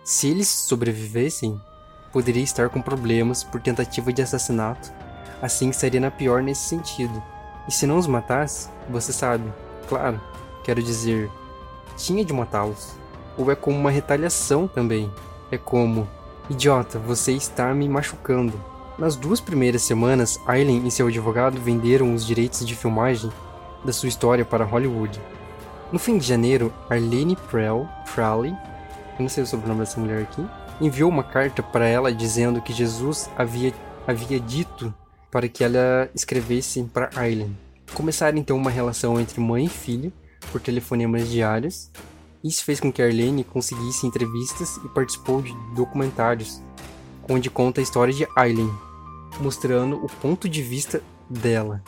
se 0.04 0.28
eles 0.28 0.50
sobrevivessem, 0.50 1.60
poderia 2.12 2.44
estar 2.44 2.70
com 2.70 2.82
problemas 2.82 3.44
por 3.44 3.62
tentativa 3.62 4.12
de 4.12 4.22
assassinato, 4.22 4.92
assim 5.42 5.70
estaria 5.70 6.00
na 6.00 6.12
pior 6.12 6.44
nesse 6.44 6.68
sentido. 6.68 7.24
E 7.68 7.72
se 7.72 7.88
não 7.88 7.98
os 7.98 8.06
matasse, 8.06 8.70
você 8.90 9.14
sabe, 9.14 9.52
claro, 9.88 10.22
quero 10.64 10.84
dizer, 10.84 11.32
tinha 11.96 12.26
de 12.26 12.34
matá-los 12.34 13.03
ou 13.38 13.52
é 13.52 13.56
como 13.56 13.78
uma 13.78 13.92
retaliação 13.92 14.68
também. 14.68 15.12
É 15.52 15.58
como 15.58 16.08
Idiota, 16.50 17.00
você 17.00 17.32
está 17.32 17.74
me 17.74 17.88
machucando. 17.88 18.60
Nas 18.98 19.16
duas 19.16 19.40
primeiras 19.40 19.82
semanas, 19.82 20.40
Aileen 20.46 20.86
e 20.86 20.92
seu 20.92 21.08
advogado 21.08 21.60
venderam 21.60 22.14
os 22.14 22.26
direitos 22.26 22.66
de 22.66 22.76
filmagem 22.76 23.32
da 23.84 23.94
sua 23.94 24.10
história 24.10 24.44
para 24.44 24.66
Hollywood. 24.66 25.20
No 25.92 25.98
fim 25.98 26.18
de 26.18 26.28
janeiro, 26.28 26.74
Arlene 26.90 27.36
Prell, 27.50 27.88
Crowley, 28.14 28.52
eu 28.52 29.22
não 29.22 29.30
sei 29.30 29.44
o 29.44 29.48
sobrenome 29.48 29.82
dessa 29.82 30.00
mulher 30.00 30.24
aqui, 30.24 30.46
enviou 30.82 31.10
uma 31.10 31.24
carta 31.24 31.64
para 31.64 31.88
ela 31.88 32.14
dizendo 32.14 32.62
que 32.62 32.74
Jesus 32.74 33.30
havia, 33.38 33.74
havia 34.08 34.40
dito 34.40 34.94
para 35.32 35.48
que 35.48 35.64
ela 35.64 36.10
escrevesse 36.14 36.84
para 36.84 37.10
Aileen. 37.16 37.56
Começaram 37.94 38.38
então 38.38 38.58
uma 38.58 38.72
relação 38.72 39.20
entre 39.20 39.40
mãe 39.40 39.66
e 39.66 39.70
filho 39.70 40.12
por 40.52 40.60
telefonemas 40.60 41.30
diários. 41.30 41.90
Isso 42.44 42.66
fez 42.66 42.80
com 42.80 42.92
que 42.92 43.02
Arlene 43.02 43.44
conseguisse 43.44 44.06
entrevistas 44.06 44.78
e 44.84 44.90
participou 44.90 45.42
de 45.42 45.56
documentários 45.74 46.62
onde 47.30 47.50
conta 47.50 47.80
a 47.80 47.84
história 47.84 48.14
de 48.14 48.28
Aileen, 48.36 48.70
mostrando 49.40 49.96
o 50.04 50.10
ponto 50.10 50.50
de 50.50 50.62
vista 50.62 51.02
dela. 51.30 51.82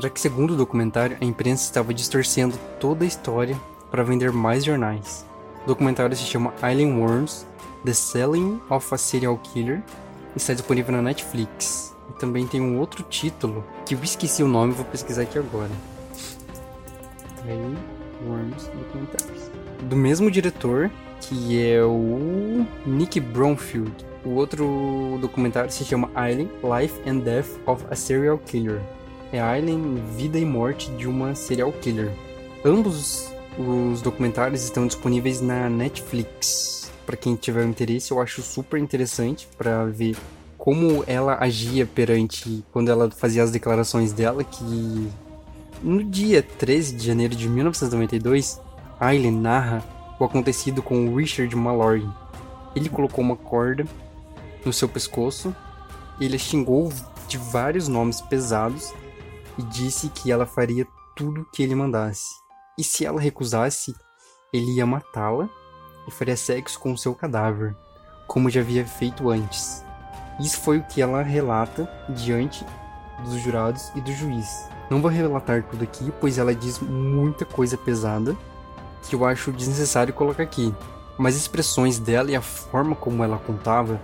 Já 0.00 0.10
que, 0.10 0.20
segundo 0.20 0.54
o 0.54 0.56
documentário, 0.56 1.16
a 1.20 1.24
imprensa 1.24 1.64
estava 1.64 1.94
distorcendo 1.94 2.58
toda 2.80 3.04
a 3.04 3.06
história 3.06 3.56
para 3.92 4.02
vender 4.02 4.32
mais 4.32 4.64
jornais. 4.64 5.24
O 5.62 5.68
documentário 5.68 6.16
se 6.16 6.24
chama 6.24 6.52
Aileen 6.60 6.98
Worms: 6.98 7.46
The 7.84 7.92
Selling 7.92 8.60
of 8.68 8.92
a 8.92 8.98
Serial 8.98 9.38
Killer 9.38 9.82
e 10.34 10.38
está 10.38 10.52
disponível 10.52 10.92
na 10.92 11.02
Netflix. 11.02 11.94
E 12.10 12.18
também 12.18 12.46
tem 12.46 12.60
um 12.60 12.80
outro 12.80 13.04
título 13.04 13.64
que 13.86 13.94
eu 13.94 14.02
esqueci 14.02 14.42
o 14.42 14.48
nome, 14.48 14.72
vou 14.72 14.84
pesquisar 14.84 15.22
aqui 15.22 15.38
agora. 15.38 15.70
Aileen 17.44 17.76
Worms 18.26 18.66
Documentários. 18.66 19.51
Do 19.82 19.96
mesmo 19.96 20.30
diretor, 20.30 20.90
que 21.20 21.60
é 21.60 21.82
o 21.82 22.66
Nick 22.86 23.18
Bromfield. 23.20 23.92
O 24.24 24.30
outro 24.30 25.18
documentário 25.20 25.70
se 25.70 25.84
chama 25.84 26.10
Aileen, 26.14 26.50
Life 26.62 27.00
and 27.08 27.18
Death 27.18 27.48
of 27.66 27.84
a 27.90 27.96
Serial 27.96 28.38
Killer. 28.38 28.80
É 29.32 29.40
Aileen, 29.40 30.02
Vida 30.16 30.38
e 30.38 30.44
Morte 30.44 30.90
de 30.92 31.08
uma 31.08 31.34
Serial 31.34 31.72
Killer. 31.72 32.12
Ambos 32.64 33.32
os 33.58 34.00
documentários 34.00 34.62
estão 34.62 34.86
disponíveis 34.86 35.40
na 35.40 35.68
Netflix. 35.68 36.90
Para 37.04 37.16
quem 37.16 37.34
tiver 37.34 37.64
interesse, 37.64 38.12
eu 38.12 38.20
acho 38.20 38.40
super 38.42 38.78
interessante 38.78 39.48
para 39.58 39.84
ver 39.86 40.16
como 40.56 41.02
ela 41.06 41.36
agia 41.40 41.84
perante 41.84 42.64
quando 42.72 42.88
ela 42.88 43.10
fazia 43.10 43.42
as 43.42 43.50
declarações 43.50 44.12
dela 44.12 44.44
que 44.44 45.10
no 45.82 46.04
dia 46.04 46.40
13 46.40 46.94
de 46.94 47.04
janeiro 47.04 47.34
de 47.34 47.48
1992, 47.48 48.60
Aileen 49.02 49.32
narra 49.32 49.82
o 50.16 50.24
acontecido 50.24 50.80
com 50.80 51.12
Richard 51.16 51.56
Mallory. 51.56 52.08
Ele 52.72 52.88
colocou 52.88 53.24
uma 53.24 53.34
corda 53.34 53.84
no 54.64 54.72
seu 54.72 54.88
pescoço. 54.88 55.52
Ele 56.20 56.36
a 56.36 56.38
xingou 56.38 56.92
de 57.26 57.36
vários 57.36 57.88
nomes 57.88 58.20
pesados 58.20 58.94
e 59.58 59.62
disse 59.64 60.08
que 60.08 60.30
ela 60.30 60.46
faria 60.46 60.86
tudo 61.16 61.44
que 61.52 61.64
ele 61.64 61.74
mandasse. 61.74 62.28
E 62.78 62.84
se 62.84 63.04
ela 63.04 63.20
recusasse, 63.20 63.92
ele 64.52 64.76
ia 64.76 64.86
matá-la 64.86 65.50
e 66.06 66.10
faria 66.12 66.36
sexo 66.36 66.78
com 66.78 66.92
o 66.92 66.98
seu 66.98 67.12
cadáver, 67.12 67.74
como 68.28 68.48
já 68.48 68.60
havia 68.60 68.86
feito 68.86 69.30
antes. 69.30 69.84
Isso 70.38 70.60
foi 70.60 70.78
o 70.78 70.84
que 70.84 71.02
ela 71.02 71.22
relata 71.22 71.90
diante 72.08 72.64
dos 73.24 73.34
jurados 73.42 73.90
e 73.96 74.00
do 74.00 74.12
juiz. 74.12 74.46
Não 74.88 75.02
vou 75.02 75.10
relatar 75.10 75.64
tudo 75.64 75.82
aqui, 75.82 76.12
pois 76.20 76.38
ela 76.38 76.54
diz 76.54 76.78
muita 76.78 77.44
coisa 77.44 77.76
pesada 77.76 78.36
que 79.02 79.14
eu 79.14 79.24
acho 79.24 79.52
desnecessário 79.52 80.14
colocar 80.14 80.42
aqui. 80.42 80.74
Mas 81.18 81.34
as 81.34 81.42
expressões 81.42 81.98
dela 81.98 82.30
e 82.30 82.36
a 82.36 82.40
forma 82.40 82.94
como 82.94 83.22
ela 83.22 83.38
contava 83.38 84.00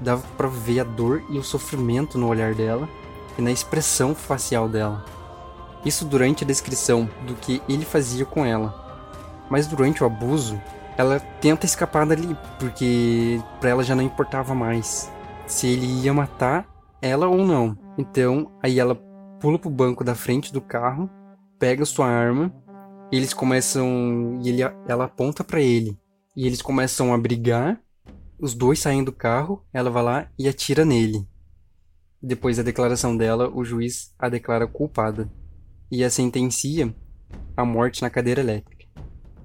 dava 0.00 0.22
para 0.36 0.48
ver 0.48 0.80
a 0.80 0.84
dor 0.84 1.22
e 1.28 1.38
o 1.38 1.42
sofrimento 1.42 2.16
no 2.16 2.28
olhar 2.28 2.54
dela 2.54 2.88
e 3.36 3.42
na 3.42 3.50
expressão 3.50 4.14
facial 4.14 4.68
dela. 4.68 5.04
Isso 5.84 6.04
durante 6.04 6.44
a 6.44 6.46
descrição 6.46 7.08
do 7.26 7.34
que 7.34 7.62
ele 7.68 7.84
fazia 7.84 8.24
com 8.24 8.44
ela. 8.44 8.86
Mas 9.50 9.66
durante 9.66 10.02
o 10.02 10.06
abuso, 10.06 10.60
ela 10.96 11.20
tenta 11.40 11.64
escapar 11.64 12.04
dali, 12.04 12.36
porque 12.58 13.40
para 13.60 13.70
ela 13.70 13.82
já 13.82 13.94
não 13.94 14.02
importava 14.02 14.54
mais 14.54 15.10
se 15.46 15.66
ele 15.66 15.86
ia 15.86 16.12
matar 16.12 16.66
ela 17.00 17.28
ou 17.28 17.46
não. 17.46 17.78
Então, 17.96 18.50
aí 18.62 18.78
ela 18.78 18.94
pula 19.40 19.58
pro 19.58 19.70
banco 19.70 20.02
da 20.02 20.14
frente 20.14 20.52
do 20.52 20.60
carro, 20.60 21.08
pega 21.58 21.84
sua 21.84 22.08
arma, 22.08 22.52
eles 23.10 23.32
começam 23.32 24.40
e 24.42 24.48
ele 24.48 24.62
ela 24.86 25.04
aponta 25.04 25.42
para 25.42 25.60
ele. 25.60 25.98
E 26.36 26.46
eles 26.46 26.62
começam 26.62 27.12
a 27.12 27.18
brigar 27.18 27.80
os 28.40 28.54
dois 28.54 28.78
saem 28.78 29.02
do 29.02 29.10
carro, 29.10 29.64
ela 29.72 29.90
vai 29.90 30.02
lá 30.02 30.30
e 30.38 30.46
atira 30.46 30.84
nele. 30.84 31.26
Depois 32.22 32.56
da 32.56 32.62
declaração 32.62 33.16
dela, 33.16 33.50
o 33.52 33.64
juiz 33.64 34.14
a 34.16 34.28
declara 34.28 34.66
culpada 34.66 35.28
e 35.90 36.04
a 36.04 36.10
sentencia 36.10 36.94
à 37.56 37.64
morte 37.64 38.00
na 38.00 38.08
cadeira 38.08 38.40
elétrica. 38.40 38.86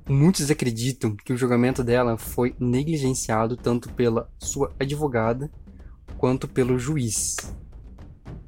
Muitos 0.08 0.52
acreditam 0.52 1.16
que 1.16 1.34
o 1.34 1.38
julgamento 1.38 1.84
dela 1.84 2.18
foi 2.18 2.56
negligenciado 2.60 3.58
tanto 3.58 3.92
pela 3.94 4.30
sua 4.38 4.72
advogada 4.80 5.52
quanto 6.18 6.48
pelo 6.48 6.78
juiz. 6.78 7.38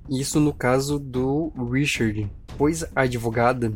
Isso 0.07 0.39
no 0.39 0.53
caso 0.53 0.99
do 0.99 1.51
Richard, 1.71 2.31
pois 2.55 2.83
a 2.95 3.01
advogada 3.01 3.75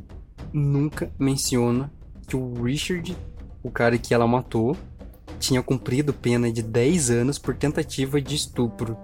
nunca 0.53 1.12
menciona 1.17 1.91
que 2.27 2.35
o 2.35 2.63
Richard, 2.63 3.15
o 3.63 3.71
cara 3.71 3.97
que 3.97 4.13
ela 4.13 4.27
matou, 4.27 4.75
tinha 5.39 5.63
cumprido 5.63 6.13
pena 6.13 6.51
de 6.51 6.62
10 6.62 7.09
anos 7.09 7.38
por 7.38 7.55
tentativa 7.55 8.21
de 8.21 8.35
estupro. 8.35 8.97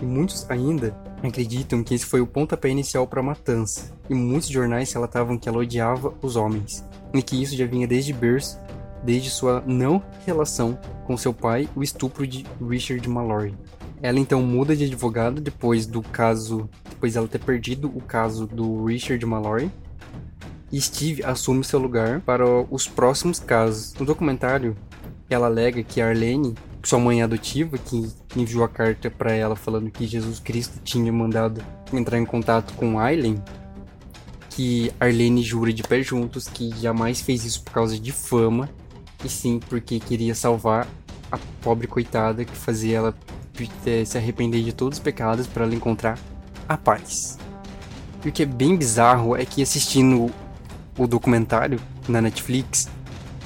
E 0.00 0.04
muitos 0.04 0.48
ainda 0.50 0.96
acreditam 1.22 1.82
que 1.82 1.94
esse 1.94 2.04
foi 2.04 2.20
o 2.20 2.26
pontapé 2.26 2.68
inicial 2.68 3.06
para 3.06 3.20
a 3.20 3.24
matança, 3.24 3.92
e 4.10 4.14
muitos 4.14 4.48
jornais 4.48 4.92
relatavam 4.92 5.38
que 5.38 5.48
ela 5.48 5.58
odiava 5.58 6.12
os 6.20 6.36
homens, 6.36 6.84
e 7.14 7.22
que 7.22 7.40
isso 7.40 7.56
já 7.56 7.66
vinha 7.66 7.86
desde 7.86 8.12
berço, 8.12 8.58
desde 9.04 9.30
sua 9.30 9.62
não 9.66 10.02
relação 10.26 10.78
com 11.06 11.16
seu 11.16 11.32
pai, 11.32 11.68
o 11.74 11.82
estupro 11.82 12.26
de 12.26 12.44
Richard 12.68 13.08
Mallory. 13.08 13.54
Ela 14.00 14.18
então 14.18 14.42
muda 14.42 14.74
de 14.74 14.84
advogado 14.84 15.40
depois 15.40 15.86
do 15.86 16.02
caso, 16.02 16.68
depois 16.90 17.14
dela 17.14 17.28
ter 17.28 17.38
perdido 17.38 17.88
o 17.88 18.00
caso 18.00 18.46
do 18.46 18.84
Richard 18.84 19.24
Mallory, 19.24 19.70
Steve 20.80 21.22
assume 21.22 21.62
seu 21.62 21.78
lugar 21.78 22.20
para 22.20 22.44
os 22.46 22.88
próximos 22.88 23.38
casos. 23.38 23.92
No 23.94 24.06
documentário, 24.06 24.76
ela 25.28 25.46
alega 25.46 25.82
que 25.82 26.00
Arlene, 26.00 26.54
sua 26.82 26.98
mãe 26.98 27.22
adotiva, 27.22 27.76
que 27.76 28.10
enviou 28.34 28.64
a 28.64 28.68
carta 28.68 29.10
para 29.10 29.32
ela 29.32 29.54
falando 29.54 29.90
que 29.90 30.06
Jesus 30.06 30.40
Cristo 30.40 30.80
tinha 30.82 31.12
mandado 31.12 31.62
entrar 31.92 32.18
em 32.18 32.24
contato 32.24 32.72
com 32.74 32.98
Aileen, 32.98 33.42
que 34.50 34.90
Arlene 34.98 35.42
jura 35.42 35.72
de 35.72 35.82
pé 35.82 36.02
juntos 36.02 36.48
que 36.48 36.70
jamais 36.80 37.20
fez 37.20 37.44
isso 37.44 37.62
por 37.62 37.72
causa 37.72 37.98
de 37.98 38.12
fama, 38.12 38.68
e 39.24 39.28
sim 39.28 39.60
porque 39.68 40.00
queria 40.00 40.34
salvar 40.34 40.88
a 41.30 41.38
pobre 41.62 41.86
coitada 41.86 42.44
que 42.44 42.56
fazia 42.56 42.98
ela 42.98 43.14
eh, 43.86 44.04
se 44.04 44.18
arrepender 44.18 44.62
de 44.62 44.72
todos 44.72 44.98
os 44.98 45.02
pecados 45.02 45.46
para 45.46 45.64
ela 45.64 45.74
encontrar 45.74 46.18
a 46.68 46.76
paz. 46.76 47.38
E 48.24 48.28
o 48.28 48.32
que 48.32 48.42
é 48.42 48.46
bem 48.46 48.76
bizarro 48.76 49.36
é 49.36 49.44
que 49.44 49.62
assistindo 49.62 50.30
o 50.98 51.06
documentário 51.06 51.80
na 52.08 52.20
Netflix, 52.20 52.88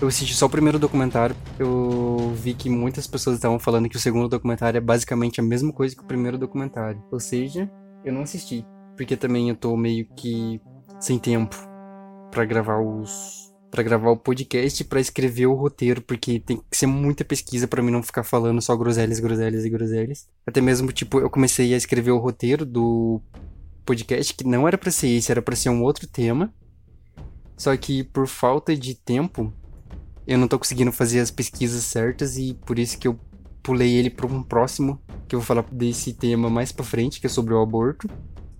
eu 0.00 0.08
assisti 0.08 0.34
só 0.34 0.46
o 0.46 0.50
primeiro 0.50 0.78
documentário. 0.78 1.34
Eu 1.58 2.32
vi 2.36 2.52
que 2.52 2.68
muitas 2.68 3.06
pessoas 3.06 3.36
estavam 3.36 3.58
falando 3.58 3.88
que 3.88 3.96
o 3.96 4.00
segundo 4.00 4.28
documentário 4.28 4.76
é 4.76 4.80
basicamente 4.80 5.40
a 5.40 5.42
mesma 5.42 5.72
coisa 5.72 5.94
que 5.96 6.02
o 6.02 6.06
primeiro 6.06 6.36
documentário. 6.36 7.02
Ou 7.10 7.18
seja, 7.18 7.70
eu 8.04 8.12
não 8.12 8.22
assisti. 8.22 8.64
Porque 8.96 9.16
também 9.16 9.48
eu 9.48 9.56
tô 9.56 9.76
meio 9.76 10.06
que 10.14 10.60
sem 11.00 11.18
tempo 11.18 11.56
para 12.30 12.44
gravar 12.44 12.78
os 12.78 13.46
para 13.70 13.82
gravar 13.82 14.10
o 14.10 14.16
podcast 14.16 14.84
para 14.84 15.00
escrever 15.00 15.46
o 15.46 15.54
roteiro, 15.54 16.00
porque 16.00 16.40
tem 16.40 16.56
que 16.56 16.76
ser 16.76 16.86
muita 16.86 17.24
pesquisa 17.24 17.68
para 17.68 17.82
mim 17.82 17.90
não 17.90 18.02
ficar 18.02 18.22
falando 18.22 18.62
só 18.62 18.74
groselhas, 18.74 19.20
groselhas 19.20 19.64
e 19.64 19.70
groselhas. 19.70 20.26
Até 20.46 20.62
mesmo, 20.62 20.92
tipo, 20.92 21.18
eu 21.18 21.28
comecei 21.28 21.74
a 21.74 21.76
escrever 21.76 22.12
o 22.12 22.18
roteiro 22.18 22.64
do 22.64 23.20
podcast 23.84 24.32
que 24.32 24.44
não 24.44 24.66
era 24.66 24.78
para 24.78 24.90
ser 24.90 25.08
esse, 25.08 25.30
era 25.30 25.42
para 25.42 25.56
ser 25.56 25.68
um 25.68 25.82
outro 25.82 26.06
tema. 26.06 26.54
Só 27.56 27.76
que 27.76 28.04
por 28.04 28.26
falta 28.26 28.76
de 28.76 28.94
tempo, 28.94 29.52
eu 30.26 30.38
não 30.38 30.48
tô 30.48 30.58
conseguindo 30.58 30.92
fazer 30.92 31.20
as 31.20 31.30
pesquisas 31.30 31.84
certas 31.84 32.36
e 32.36 32.54
por 32.66 32.78
isso 32.78 32.98
que 32.98 33.08
eu 33.08 33.18
pulei 33.62 33.94
ele 33.94 34.10
para 34.10 34.26
um 34.26 34.42
próximo, 34.42 35.00
que 35.26 35.34
eu 35.34 35.40
vou 35.40 35.46
falar 35.46 35.64
desse 35.72 36.12
tema 36.12 36.50
mais 36.50 36.70
para 36.70 36.84
frente, 36.84 37.20
que 37.20 37.26
é 37.26 37.30
sobre 37.30 37.54
o 37.54 37.60
aborto. 37.60 38.08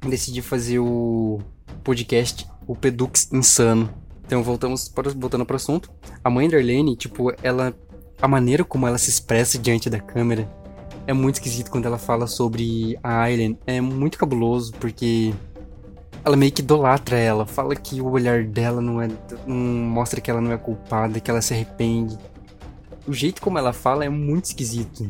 Decidi 0.00 0.42
fazer 0.42 0.78
o 0.78 1.40
podcast, 1.85 2.46
o 2.66 2.74
Pedux 2.74 3.32
Insano. 3.32 3.88
Então 4.24 4.42
voltamos 4.42 4.88
para, 4.88 5.11
voltando 5.11 5.46
para 5.46 5.54
o 5.54 5.56
assunto. 5.56 5.90
A 6.24 6.30
mãe 6.30 6.48
da 6.48 6.56
Arlene, 6.56 6.96
tipo, 6.96 7.32
ela 7.42 7.74
a 8.20 8.26
maneira 8.26 8.64
como 8.64 8.87
ela 8.87 8.96
se 8.96 9.11
expressa 9.11 9.59
diante 9.59 9.90
da 9.90 10.00
câmera 10.00 10.48
é 11.06 11.12
muito 11.12 11.37
esquisito 11.37 11.70
quando 11.70 11.87
ela 11.87 11.98
fala 11.98 12.26
sobre 12.26 12.98
a 13.02 13.22
Aileen. 13.22 13.59
É 13.66 13.80
muito 13.80 14.18
cabuloso 14.18 14.72
porque 14.72 15.32
ela 16.26 16.36
meio 16.36 16.50
que 16.50 16.60
idolatra 16.60 17.16
ela, 17.16 17.46
fala 17.46 17.76
que 17.76 18.00
o 18.00 18.10
olhar 18.10 18.42
dela 18.42 18.80
não 18.80 19.00
é. 19.00 19.08
Não 19.46 19.54
mostra 19.54 20.20
que 20.20 20.28
ela 20.28 20.40
não 20.40 20.50
é 20.50 20.58
culpada, 20.58 21.20
que 21.20 21.30
ela 21.30 21.40
se 21.40 21.54
arrepende. 21.54 22.18
O 23.06 23.14
jeito 23.14 23.40
como 23.40 23.58
ela 23.58 23.72
fala 23.72 24.04
é 24.04 24.08
muito 24.08 24.46
esquisito. 24.46 25.08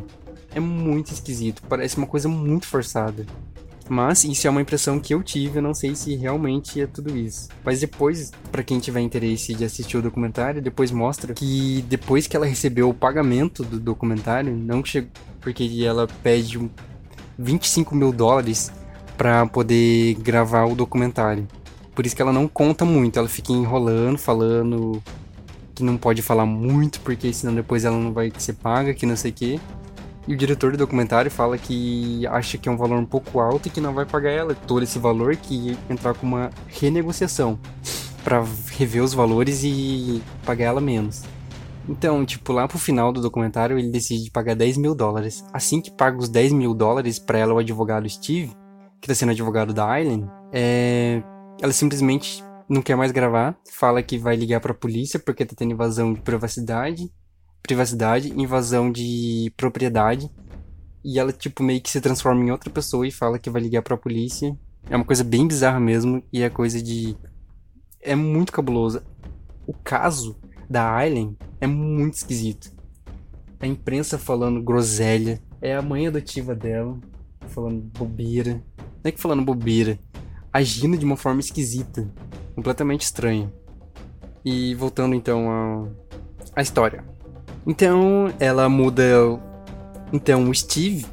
é 0.55 0.61
muito 0.61 1.12
esquisito, 1.12 1.62
parece 1.68 1.96
uma 1.96 2.07
coisa 2.07 2.29
muito 2.29 2.66
forçada. 2.66 3.24
Mas 3.88 4.24
isso 4.24 4.46
é 4.46 4.50
uma 4.50 4.61
impressão 4.61 4.98
que 4.98 5.14
eu 5.14 5.22
tive, 5.22 5.59
eu 5.59 5.62
não 5.62 5.72
sei 5.72 5.94
se 5.94 6.14
realmente 6.16 6.81
é 6.81 6.87
tudo 6.87 7.16
isso. 7.16 7.48
Mas 7.64 7.81
depois, 7.81 8.33
para 8.50 8.62
quem 8.62 8.79
tiver 8.79 9.00
interesse 9.00 9.55
de 9.55 9.64
assistir 9.64 9.96
o 9.96 10.02
documentário, 10.02 10.61
depois 10.61 10.90
mostra 10.90 11.33
que 11.33 11.85
depois 11.88 12.26
que 12.26 12.37
ela 12.37 12.46
recebeu 12.46 12.90
o 12.90 12.94
pagamento 12.94 13.62
do 13.64 13.81
documentário, 13.81 14.55
não 14.55 14.85
chegou. 14.85 15.11
Porque 15.40 15.83
ela 15.87 16.09
pede 16.22 16.59
25 17.38 17.94
mil 17.94 18.12
dólares 18.12 18.72
para 19.16 19.46
poder 19.46 20.14
gravar 20.16 20.64
o 20.64 20.74
documentário. 20.74 21.46
Por 21.94 22.05
isso 22.05 22.14
que 22.14 22.22
ela 22.22 22.33
não 22.33 22.46
conta 22.46 22.85
muito, 22.85 23.18
ela 23.18 23.29
fica 23.29 23.52
enrolando, 23.52 24.18
falando 24.18 25.02
que 25.74 25.83
não 25.83 25.96
pode 25.96 26.22
falar 26.22 26.46
muito, 26.46 27.00
porque 27.00 27.33
senão 27.33 27.55
depois 27.55 27.85
ela 27.85 27.96
não 27.96 28.12
vai 28.12 28.33
ser 28.38 28.55
paga, 28.55 28.94
que 28.94 29.07
não 29.07 29.16
sei 29.16 29.31
o 29.31 29.35
quê. 29.35 29.61
E 30.26 30.35
o 30.35 30.37
diretor 30.37 30.72
do 30.72 30.79
documentário 30.79 31.31
fala 31.31 31.57
que 31.57 32.26
acha 32.26 32.59
que 32.59 32.68
é 32.68 32.72
um 32.72 32.76
valor 32.76 32.98
um 32.98 33.07
pouco 33.07 33.38
alto 33.38 33.68
e 33.68 33.70
que 33.70 33.81
não 33.81 33.94
vai 33.94 34.05
pagar 34.05 34.31
ela 34.31 34.55
todo 34.55 34.83
esse 34.83 34.98
valor, 34.98 35.37
que 35.37 35.79
entrar 35.88 36.14
com 36.14 36.26
uma 36.26 36.50
renegociação 36.66 37.59
para 38.24 38.44
rever 38.72 39.05
os 39.05 39.14
valores 39.14 39.62
e 39.62 40.20
pagar 40.44 40.64
ela 40.64 40.81
menos. 40.81 41.22
Então, 41.88 42.26
tipo, 42.26 42.52
lá 42.52 42.66
pro 42.66 42.79
final 42.79 43.12
do 43.12 43.20
documentário 43.20 43.79
ele 43.79 43.88
decide 43.88 44.31
pagar 44.31 44.57
10 44.57 44.76
mil 44.79 44.94
dólares. 44.94 45.44
Assim 45.52 45.81
que 45.81 45.90
paga 45.90 46.18
os 46.18 46.29
10 46.29 46.52
mil 46.52 46.74
dólares 46.74 47.18
pra 47.20 47.38
ela, 47.38 47.55
o 47.55 47.59
advogado 47.59 48.09
Steve, 48.09 48.50
que 49.07 49.12
tá 49.12 49.14
sendo 49.14 49.31
advogado 49.31 49.73
da 49.73 49.87
Aileen, 49.88 50.29
é... 50.53 51.23
ela 51.62 51.73
simplesmente 51.73 52.45
não 52.69 52.83
quer 52.83 52.97
mais 52.97 53.12
gravar, 53.12 53.57
fala 53.73 54.03
que 54.03 54.19
vai 54.19 54.35
ligar 54.35 54.61
pra 54.61 54.75
polícia 54.75 55.21
porque 55.21 55.47
tá 55.47 55.55
tendo 55.57 55.73
invasão 55.73 56.12
de 56.12 56.21
privacidade 56.21 57.09
privacidade, 57.66 58.33
invasão 58.40 58.90
de 58.92 59.53
propriedade. 59.57 60.31
E 61.05 61.19
ela, 61.19 61.33
tipo, 61.33 61.62
meio 61.62 61.81
que 61.81 61.90
se 61.90 62.01
transforma 62.01 62.45
em 62.45 62.51
outra 62.51 62.71
pessoa 62.71 63.07
e 63.07 63.11
fala 63.11 63.38
que 63.38 63.51
vai 63.51 63.61
ligar 63.61 63.83
pra 63.83 63.97
polícia. 63.97 64.57
É 64.88 64.95
uma 64.95 65.05
coisa 65.05 65.25
bem 65.25 65.47
bizarra 65.47 65.81
mesmo. 65.81 66.23
E 66.33 66.42
é 66.42 66.49
coisa 66.49 66.81
de. 66.81 67.16
É 68.01 68.14
muito 68.14 68.53
cabuloso. 68.53 69.03
O 69.66 69.73
caso 69.73 70.37
da 70.71 70.88
Aileen 70.95 71.37
é 71.61 71.66
muito 71.66 72.14
esquisito. 72.14 72.73
A 73.59 73.66
imprensa 73.66 74.16
falando 74.16 74.62
groselha. 74.62 75.42
É 75.61 75.75
a 75.75 75.83
mãe 75.83 76.07
adotiva 76.07 76.55
dela 76.55 76.99
falando 77.49 77.81
bobeira. 77.81 78.62
Não 79.07 79.11
é 79.11 79.12
que 79.12 79.21
falando 79.21 79.45
bobeira. 79.45 80.01
Agindo 80.53 80.99
de 80.99 81.05
uma 81.05 81.16
forma 81.16 81.38
esquisita. 81.38 82.12
Completamente 82.57 83.03
estranha. 83.03 83.53
E 84.45 84.75
voltando 84.75 85.14
então 85.14 85.88
à, 86.57 86.61
história. 86.61 87.05
Então, 87.64 88.35
ela 88.40 88.69
muda. 88.69 89.05
Então, 90.12 90.51
o 90.51 90.53
Steve, 90.53 91.07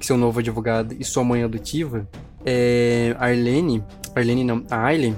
que 0.00 0.04
seu 0.04 0.16
novo 0.16 0.40
advogado, 0.40 0.96
e 0.98 1.04
sua 1.04 1.22
mãe 1.22 1.44
adotiva, 1.44 2.08
é, 2.44 3.14
Arlene, 3.16 3.84
Arlene 4.12 4.42
não, 4.42 4.64
a 4.68 4.86
Aileen, 4.86 5.16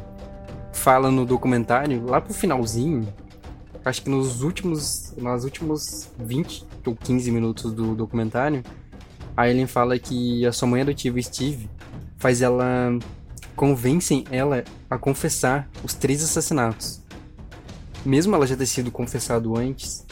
fala 0.74 1.11
no 1.11 1.24
documentário, 1.24 2.04
lá 2.04 2.20
pro 2.20 2.35
finalzinho, 2.35 3.09
acho 3.82 4.02
que 4.02 4.11
nos 4.11 4.42
últimos, 4.42 5.14
nos 5.16 5.44
últimos 5.44 6.11
20 6.18 6.62
ou 6.85 6.94
15 6.94 7.30
minutos 7.30 7.72
do 7.72 7.94
documentário, 7.94 8.62
a 9.37 9.42
Aileen 9.42 9.66
fala 9.66 9.99
que 9.99 10.46
a 10.46 10.53
sua 10.53 10.66
mãe 10.66 10.81
adotiva, 10.81 11.20
Steve, 11.20 11.68
faz 12.16 12.40
ela. 12.40 12.99
convencem 13.55 14.25
ela 14.31 14.64
a 14.88 14.99
confessar 14.99 15.68
os 15.85 15.94
três 15.94 16.22
assassinatos. 16.22 17.01
Mesmo 18.05 18.35
ela 18.35 18.46
já 18.46 18.57
ter 18.57 18.66
sido 18.66 18.90
confessado 18.90 19.57
antes, 19.57 20.07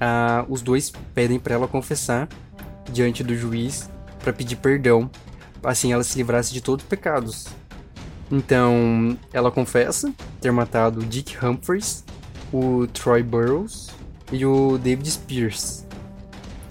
ah, 0.00 0.44
os 0.48 0.62
dois 0.62 0.92
pedem 1.14 1.38
para 1.38 1.54
ela 1.54 1.68
confessar 1.68 2.28
diante 2.92 3.22
do 3.24 3.36
juiz 3.36 3.90
para 4.22 4.32
pedir 4.32 4.56
perdão, 4.56 5.10
assim 5.62 5.92
ela 5.92 6.04
se 6.04 6.16
livrasse 6.16 6.52
de 6.52 6.60
todos 6.60 6.84
os 6.84 6.88
pecados. 6.88 7.46
Então, 8.30 9.16
ela 9.32 9.50
confessa 9.50 10.12
ter 10.40 10.50
matado 10.50 11.04
Dick 11.04 11.36
Humphreys, 11.44 12.04
o 12.52 12.86
Troy 12.88 13.22
Burrows 13.22 13.90
e 14.32 14.44
o 14.44 14.78
David 14.78 15.10
Spears. 15.10 15.84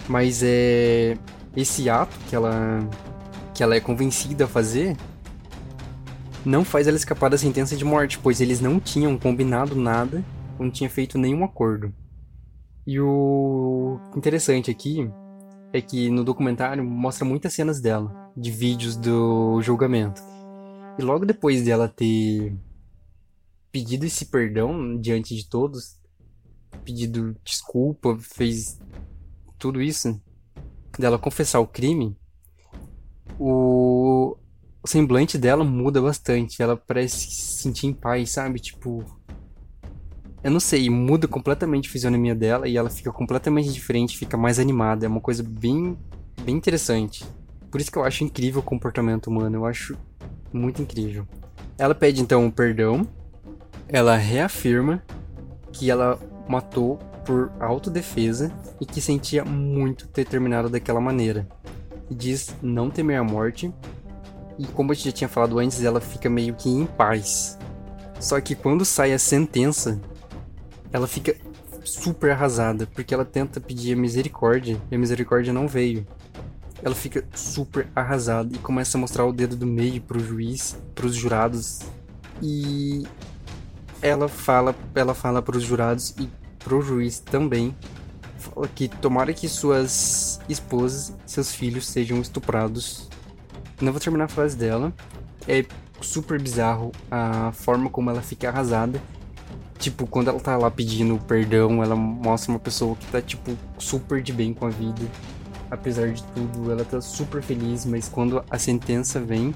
Mas 0.08 0.42
é 0.42 1.16
esse 1.56 1.88
ato 1.88 2.16
que 2.28 2.36
ela 2.36 2.80
que 3.54 3.62
ela 3.62 3.74
é 3.74 3.80
convencida 3.80 4.44
a 4.44 4.48
fazer 4.48 4.96
não 6.44 6.64
faz 6.64 6.86
ela 6.86 6.96
escapar 6.96 7.28
da 7.28 7.38
sentença 7.38 7.76
de 7.76 7.84
morte, 7.84 8.18
pois 8.18 8.40
eles 8.40 8.60
não 8.60 8.78
tinham 8.78 9.18
combinado 9.18 9.74
nada, 9.74 10.22
não 10.58 10.70
tinha 10.70 10.88
feito 10.88 11.18
nenhum 11.18 11.42
acordo. 11.42 11.92
E 12.86 13.00
o 13.00 13.98
interessante 14.14 14.70
aqui 14.70 15.10
é 15.72 15.80
que 15.80 16.08
no 16.08 16.22
documentário 16.22 16.84
mostra 16.84 17.24
muitas 17.24 17.52
cenas 17.52 17.80
dela, 17.80 18.30
de 18.36 18.50
vídeos 18.52 18.96
do 18.96 19.60
julgamento. 19.60 20.22
E 20.98 21.02
logo 21.02 21.26
depois 21.26 21.64
dela 21.64 21.88
ter 21.88 22.56
pedido 23.72 24.06
esse 24.06 24.26
perdão 24.26 24.96
diante 24.98 25.34
de 25.34 25.48
todos, 25.48 25.98
pedido 26.84 27.36
desculpa, 27.44 28.16
fez 28.20 28.78
tudo 29.58 29.82
isso, 29.82 30.20
dela 31.00 31.18
confessar 31.18 31.60
o 31.60 31.66
crime, 31.66 32.16
o, 33.38 34.36
o 34.82 34.88
semblante 34.88 35.36
dela 35.38 35.64
muda 35.64 36.00
bastante. 36.00 36.62
Ela 36.62 36.76
parece 36.76 37.30
se 37.30 37.62
sentir 37.62 37.86
em 37.86 37.92
paz, 37.92 38.30
sabe? 38.30 38.58
Tipo, 38.58 39.04
eu 40.42 40.50
não 40.50 40.60
sei, 40.60 40.88
muda 40.88 41.26
completamente 41.26 41.88
a 41.88 41.92
fisionomia 41.92 42.34
dela 42.34 42.68
e 42.68 42.76
ela 42.76 42.90
fica 42.90 43.10
completamente 43.10 43.72
diferente, 43.72 44.16
fica 44.16 44.36
mais 44.36 44.58
animada. 44.58 45.04
É 45.04 45.08
uma 45.08 45.20
coisa 45.20 45.42
bem, 45.42 45.98
bem 46.42 46.56
interessante. 46.56 47.24
Por 47.70 47.80
isso 47.80 47.90
que 47.90 47.98
eu 47.98 48.04
acho 48.04 48.24
incrível 48.24 48.60
o 48.60 48.64
comportamento 48.64 49.26
humano, 49.26 49.56
eu 49.56 49.66
acho 49.66 49.96
muito 50.52 50.80
incrível. 50.80 51.26
Ela 51.78 51.94
pede 51.94 52.22
então 52.22 52.44
um 52.44 52.50
perdão, 52.50 53.06
ela 53.88 54.16
reafirma 54.16 55.02
que 55.72 55.90
ela 55.90 56.18
matou 56.48 56.98
por 57.26 57.50
autodefesa 57.60 58.52
e 58.80 58.86
que 58.86 59.00
sentia 59.00 59.44
muito 59.44 60.06
ter 60.06 60.24
terminado 60.24 60.70
daquela 60.70 61.00
maneira. 61.00 61.46
E 62.08 62.14
diz 62.14 62.54
não 62.62 62.88
temer 62.88 63.18
a 63.18 63.24
morte. 63.24 63.72
E 64.58 64.66
como 64.68 64.94
gente 64.94 65.06
já 65.06 65.12
tinha 65.12 65.28
falado 65.28 65.58
antes, 65.58 65.82
ela 65.82 66.00
fica 66.00 66.30
meio 66.30 66.54
que 66.54 66.70
em 66.70 66.86
paz. 66.86 67.58
Só 68.20 68.40
que 68.40 68.54
quando 68.54 68.84
sai 68.84 69.12
a 69.12 69.18
sentença, 69.18 70.00
ela 70.92 71.06
fica 71.06 71.36
super 71.84 72.30
arrasada, 72.30 72.86
porque 72.86 73.12
ela 73.12 73.24
tenta 73.24 73.60
pedir 73.60 73.92
a 73.92 73.96
misericórdia 73.96 74.80
e 74.90 74.94
a 74.94 74.98
misericórdia 74.98 75.52
não 75.52 75.68
veio. 75.68 76.06
Ela 76.82 76.94
fica 76.94 77.24
super 77.34 77.88
arrasada 77.94 78.54
e 78.54 78.58
começa 78.58 78.96
a 78.96 79.00
mostrar 79.00 79.26
o 79.26 79.32
dedo 79.32 79.56
do 79.56 79.66
meio 79.66 80.00
pro 80.00 80.20
juiz, 80.20 80.76
pros 80.94 81.14
jurados. 81.14 81.80
E 82.40 83.06
ela 84.00 84.28
fala, 84.28 84.74
ela 84.94 85.14
fala 85.14 85.42
pros 85.42 85.62
jurados 85.62 86.14
e 86.18 86.28
pro 86.66 86.82
juiz 86.82 87.20
também 87.20 87.72
que 88.74 88.88
tomara 88.88 89.32
que 89.32 89.48
suas 89.48 90.40
esposas, 90.48 91.14
seus 91.24 91.52
filhos 91.52 91.86
sejam 91.86 92.20
estuprados. 92.20 93.08
Não 93.80 93.92
vou 93.92 94.00
terminar 94.00 94.24
a 94.24 94.28
frase 94.28 94.56
dela. 94.56 94.92
É 95.46 95.64
super 96.00 96.40
bizarro 96.40 96.90
a 97.10 97.52
forma 97.52 97.88
como 97.88 98.10
ela 98.10 98.22
fica 98.22 98.48
arrasada 98.48 99.00
Tipo, 99.78 100.06
quando 100.06 100.28
ela 100.28 100.40
tá 100.40 100.56
lá 100.56 100.70
pedindo 100.70 101.18
perdão, 101.26 101.82
ela 101.82 101.94
mostra 101.94 102.50
uma 102.50 102.58
pessoa 102.58 102.96
que 102.96 103.06
tá, 103.06 103.20
tipo, 103.20 103.56
super 103.78 104.22
de 104.22 104.32
bem 104.32 104.54
com 104.54 104.66
a 104.66 104.70
vida. 104.70 105.02
Apesar 105.70 106.10
de 106.10 106.22
tudo, 106.34 106.70
ela 106.70 106.84
tá 106.84 107.00
super 107.00 107.42
feliz, 107.42 107.84
mas 107.84 108.08
quando 108.08 108.42
a 108.50 108.58
sentença 108.58 109.20
vem, 109.20 109.54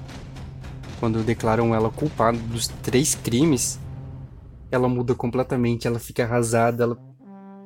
quando 0.99 1.23
declaram 1.23 1.73
ela 1.73 1.89
culpada 1.89 2.37
dos 2.37 2.67
três 2.67 3.15
crimes, 3.15 3.79
ela 4.71 4.87
muda 4.87 5.13
completamente, 5.13 5.85
ela 5.85 5.99
fica 5.99 6.23
arrasada, 6.23 6.83
ela 6.83 6.97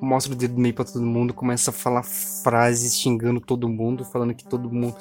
mostra 0.02 0.34
o 0.34 0.36
dedo 0.36 0.60
meio 0.60 0.74
para 0.74 0.86
todo 0.86 1.06
mundo, 1.06 1.34
começa 1.34 1.70
a 1.70 1.74
falar 1.74 2.04
frases 2.04 2.96
xingando 2.96 3.40
todo 3.40 3.70
mundo, 3.70 4.04
falando 4.04 4.34
que 4.34 4.44
todo 4.44 4.72
mundo 4.72 4.96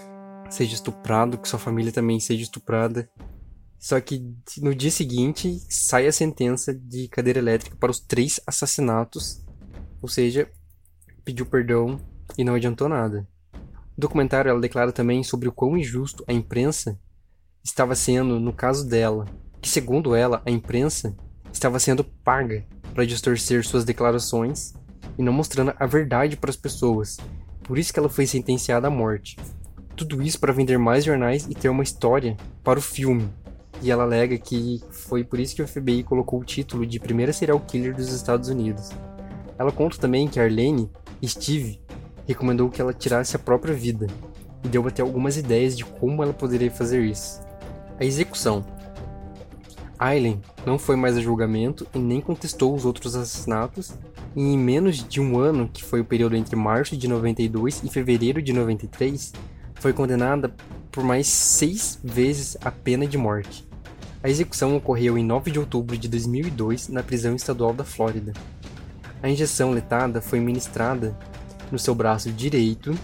seja 0.51 0.75
estuprado, 0.75 1.39
que 1.39 1.49
sua 1.49 1.59
família 1.59 1.91
também 1.91 2.21
seja 2.21 2.43
estuprada. 2.43 3.09
Só 3.79 4.01
que 4.01 4.35
no 4.59 4.75
dia 4.75 4.91
seguinte 4.91 5.61
sai 5.69 6.07
a 6.07 6.13
sentença 6.13 6.73
de 6.73 7.09
cadeira 7.09 7.39
elétrica 7.39 7.77
para 7.77 7.91
os 7.91 8.01
três 8.01 8.41
assassinatos, 8.47 9.43
ou 10.01 10.09
seja, 10.09 10.49
pediu 11.25 11.47
perdão 11.47 11.99
e 12.39 12.45
não 12.45 12.55
adiantou 12.55 12.89
nada. 12.89 13.27
No 13.53 14.01
documentário 14.01 14.49
ela 14.49 14.61
declara 14.61 14.93
também 14.93 15.23
sobre 15.23 15.49
o 15.49 15.53
quão 15.53 15.77
injusto 15.77 16.25
a 16.27 16.33
imprensa 16.33 16.99
estava 17.63 17.95
sendo 17.95 18.39
no 18.39 18.53
caso 18.53 18.89
dela, 18.89 19.27
que 19.61 19.69
segundo 19.69 20.15
ela, 20.15 20.43
a 20.45 20.51
imprensa 20.51 21.17
estava 21.55 21.79
sendo 21.79 22.05
paga 22.05 22.65
para 22.93 23.07
distorcer 23.07 23.65
suas 23.65 23.85
declarações 23.85 24.75
e 25.17 25.23
não 25.23 25.33
mostrando 25.33 25.73
a 25.79 25.87
verdade 25.87 26.37
para 26.37 26.51
as 26.51 26.57
pessoas. 26.57 27.17
Por 27.63 27.79
isso 27.79 27.93
que 27.93 27.99
ela 27.99 28.09
foi 28.09 28.27
sentenciada 28.27 28.89
à 28.89 28.91
morte. 28.91 29.39
Tudo 29.97 30.21
isso 30.21 30.39
para 30.39 30.53
vender 30.53 30.79
mais 30.79 31.05
jornais 31.05 31.47
e 31.49 31.55
ter 31.55 31.69
uma 31.69 31.83
história 31.83 32.37
para 32.63 32.79
o 32.79 32.83
filme, 32.83 33.29
e 33.81 33.91
ela 33.91 34.03
alega 34.03 34.37
que 34.37 34.83
foi 34.91 35.23
por 35.23 35.39
isso 35.39 35.55
que 35.55 35.63
o 35.63 35.69
FBI 35.69 36.03
colocou 36.03 36.41
o 36.41 36.45
título 36.45 36.85
de 36.85 36.99
primeira 36.99 37.33
serial 37.33 37.61
killer 37.61 37.95
dos 37.95 38.13
Estados 38.13 38.49
Unidos. 38.49 38.91
Ela 39.59 39.71
conta 39.71 39.99
também 39.99 40.27
que 40.27 40.41
Arlene, 40.41 40.91
Steve, 41.25 41.81
recomendou 42.27 42.69
que 42.69 42.81
ela 42.81 42.93
tirasse 42.93 43.37
a 43.37 43.39
própria 43.39 43.75
vida 43.75 44.07
e 44.65 44.69
deu 44.69 44.87
até 44.87 45.03
algumas 45.03 45.37
ideias 45.37 45.77
de 45.77 45.85
como 45.85 46.23
ela 46.23 46.33
poderia 46.33 46.71
fazer 46.71 47.03
isso. 47.05 47.41
A 47.99 48.05
execução. 48.05 48.65
Aileen 49.99 50.41
não 50.67 50.79
foi 50.79 50.97
mais 50.97 51.17
a 51.17 51.21
julgamento 51.21 51.87
e 51.95 51.99
nem 51.99 52.21
contestou 52.21 52.75
os 52.75 52.85
outros 52.85 53.15
assassinatos, 53.15 53.93
e 54.35 54.43
em 54.43 54.59
menos 54.59 55.07
de 55.07 55.21
um 55.21 55.39
ano, 55.39 55.69
que 55.73 55.85
foi 55.85 56.01
o 56.01 56.05
período 56.05 56.37
entre 56.37 56.57
março 56.57 56.97
de 56.97 57.07
92 57.07 57.83
e 57.85 57.89
fevereiro 57.89 58.43
de 58.43 58.53
93, 58.53 59.33
foi 59.75 59.93
condenada 59.93 60.55
por 60.91 61.05
mais 61.05 61.27
seis 61.27 61.99
vezes 62.03 62.57
a 62.65 62.71
pena 62.71 63.07
de 63.07 63.17
morte. 63.17 63.67
A 64.23 64.29
execução 64.29 64.77
ocorreu 64.77 65.19
em 65.19 65.25
9 65.25 65.51
de 65.51 65.59
outubro 65.59 65.97
de 65.97 66.09
2002 66.09 66.89
na 66.89 67.03
prisão 67.03 67.37
estadual 67.37 67.73
da 67.73 67.85
Flórida. 67.85 68.33
A 69.23 69.29
injeção 69.29 69.71
letada 69.71 70.21
foi 70.21 70.41
ministrada 70.41 71.17
no 71.71 71.79
seu 71.79 71.95
braço 71.95 72.33
direito 72.33 72.99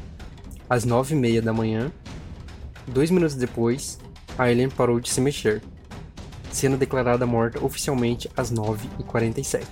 às 0.68 0.86
9h30 0.86 1.42
da 1.42 1.52
manhã. 1.52 1.92
Dois 2.86 3.10
minutos 3.10 3.36
depois, 3.36 3.98
Aileen 4.38 4.70
parou 4.70 4.98
de 4.98 5.10
se 5.10 5.20
mexer 5.20 5.62
sendo 6.50 6.76
declarada 6.76 7.26
morta 7.26 7.64
oficialmente 7.64 8.30
às 8.36 8.52
9h47. 8.52 9.64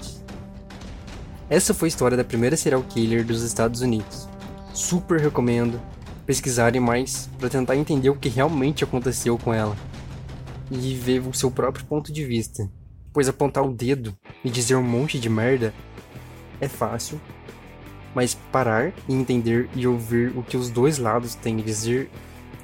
Essa 1.50 1.72
foi 1.72 1.86
a 1.86 1.90
história 1.90 2.16
da 2.16 2.24
primeira 2.24 2.56
serial 2.56 2.82
killer 2.82 3.24
dos 3.24 3.42
Estados 3.42 3.80
Unidos. 3.80 4.28
Super 4.74 5.18
recomendo 5.18 5.80
pesquisarem 6.26 6.80
mais 6.80 7.28
para 7.38 7.48
tentar 7.48 7.74
entender 7.74 8.10
o 8.10 8.16
que 8.16 8.28
realmente 8.28 8.84
aconteceu 8.84 9.38
com 9.38 9.52
ela 9.52 9.74
e 10.70 10.94
ver 10.94 11.26
o 11.26 11.32
seu 11.32 11.50
próprio 11.50 11.86
ponto 11.86 12.12
de 12.12 12.22
vista, 12.24 12.70
pois 13.12 13.28
apontar 13.28 13.64
o 13.64 13.72
dedo 13.72 14.14
e 14.44 14.50
dizer 14.50 14.76
um 14.76 14.82
monte 14.82 15.18
de 15.18 15.30
merda 15.30 15.72
é 16.60 16.68
fácil, 16.68 17.18
mas 18.14 18.34
parar 18.52 18.92
e 19.08 19.14
entender 19.14 19.70
e 19.74 19.86
ouvir 19.86 20.36
o 20.36 20.42
que 20.42 20.56
os 20.56 20.68
dois 20.68 20.98
lados 20.98 21.34
têm 21.34 21.60
a 21.60 21.64
dizer 21.64 22.10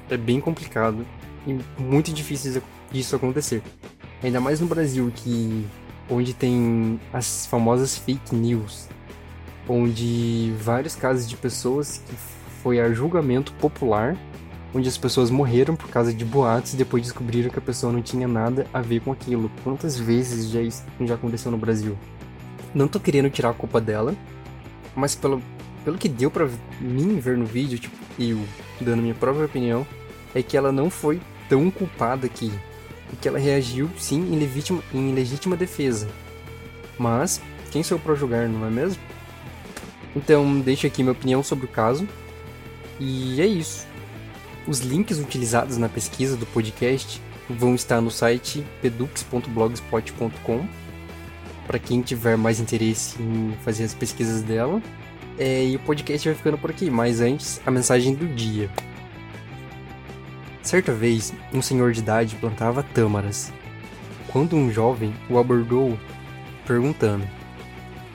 é 0.09 0.17
bem 0.17 0.39
complicado 0.39 1.05
e 1.47 1.59
muito 1.81 2.13
difícil 2.13 2.61
disso 2.91 3.15
acontecer. 3.15 3.63
Ainda 4.25 4.41
mais 4.41 4.59
no 4.59 4.65
Brasil, 4.65 5.11
que 5.15 5.67
onde 6.09 6.33
tem 6.33 6.99
as 7.13 7.45
famosas 7.45 7.95
fake 7.95 8.33
news, 8.33 8.89
onde 9.69 10.51
vários 10.59 10.95
casos 10.95 11.29
de 11.29 11.37
pessoas 11.37 11.99
que 11.99 12.15
foi 12.63 12.79
a 12.79 12.91
julgamento 12.91 13.53
popular, 13.53 14.17
onde 14.73 14.89
as 14.89 14.97
pessoas 14.97 15.29
morreram 15.29 15.75
por 15.75 15.89
causa 15.89 16.11
de 16.11 16.25
boatos 16.25 16.73
e 16.73 16.75
depois 16.75 17.03
descobriram 17.03 17.51
que 17.51 17.59
a 17.59 17.61
pessoa 17.61 17.93
não 17.93 18.01
tinha 18.01 18.27
nada 18.27 18.65
a 18.73 18.81
ver 18.81 18.99
com 19.01 19.11
aquilo. 19.11 19.51
Quantas 19.63 19.95
vezes 19.99 20.49
já, 20.49 20.59
já 21.01 21.13
aconteceu 21.13 21.51
no 21.51 21.57
Brasil? 21.59 21.95
Não 22.73 22.87
tô 22.87 22.99
querendo 22.99 23.29
tirar 23.29 23.51
a 23.51 23.53
culpa 23.53 23.79
dela, 23.79 24.15
mas 24.95 25.13
pelo, 25.13 25.39
pelo 25.83 25.99
que 25.99 26.09
deu 26.09 26.31
para 26.31 26.49
mim 26.81 27.19
ver 27.19 27.37
no 27.37 27.45
vídeo, 27.45 27.77
tipo, 27.77 27.95
eu 28.17 28.41
dando 28.81 29.03
minha 29.03 29.13
própria 29.13 29.45
opinião, 29.45 29.85
é 30.33 30.41
que 30.41 30.57
ela 30.57 30.71
não 30.71 30.89
foi 30.89 31.21
tão 31.47 31.69
culpada 31.69 32.27
que 32.27 32.51
e 33.15 33.17
que 33.17 33.27
ela 33.27 33.39
reagiu, 33.39 33.89
sim, 33.97 34.19
em 34.33 34.37
legítima, 34.37 34.83
em 34.93 35.13
legítima 35.13 35.55
defesa. 35.55 36.07
Mas, 36.99 37.41
quem 37.71 37.81
sou 37.81 37.97
eu 37.97 38.01
para 38.01 38.13
julgar, 38.13 38.47
não 38.49 38.67
é 38.67 38.69
mesmo? 38.69 39.01
Então, 40.15 40.59
deixo 40.59 40.85
aqui 40.85 41.01
minha 41.01 41.13
opinião 41.13 41.41
sobre 41.41 41.65
o 41.65 41.69
caso. 41.69 42.07
E 42.99 43.41
é 43.41 43.45
isso. 43.45 43.87
Os 44.67 44.79
links 44.79 45.19
utilizados 45.19 45.77
na 45.77 45.87
pesquisa 45.87 46.35
do 46.35 46.45
podcast 46.45 47.21
vão 47.49 47.73
estar 47.75 48.01
no 48.01 48.11
site 48.11 48.65
pedux.blogspot.com 48.81 50.67
para 51.67 51.79
quem 51.79 52.01
tiver 52.01 52.37
mais 52.37 52.59
interesse 52.59 53.21
em 53.21 53.55
fazer 53.63 53.85
as 53.85 53.93
pesquisas 53.93 54.41
dela. 54.41 54.81
É, 55.37 55.65
e 55.65 55.75
o 55.75 55.79
podcast 55.79 56.27
vai 56.27 56.35
ficando 56.35 56.57
por 56.57 56.69
aqui, 56.69 56.89
mas 56.89 57.19
antes, 57.19 57.61
a 57.65 57.71
mensagem 57.71 58.13
do 58.13 58.27
dia. 58.27 58.69
Certa 60.65 60.91
vez, 60.91 61.31
um 61.53 61.61
senhor 61.61 61.91
de 61.91 61.99
idade 61.99 62.35
plantava 62.37 62.81
tâmaras, 62.81 63.53
quando 64.29 64.55
um 64.55 64.71
jovem 64.71 65.13
o 65.29 65.37
abordou 65.37 65.95
perguntando: 66.65 67.23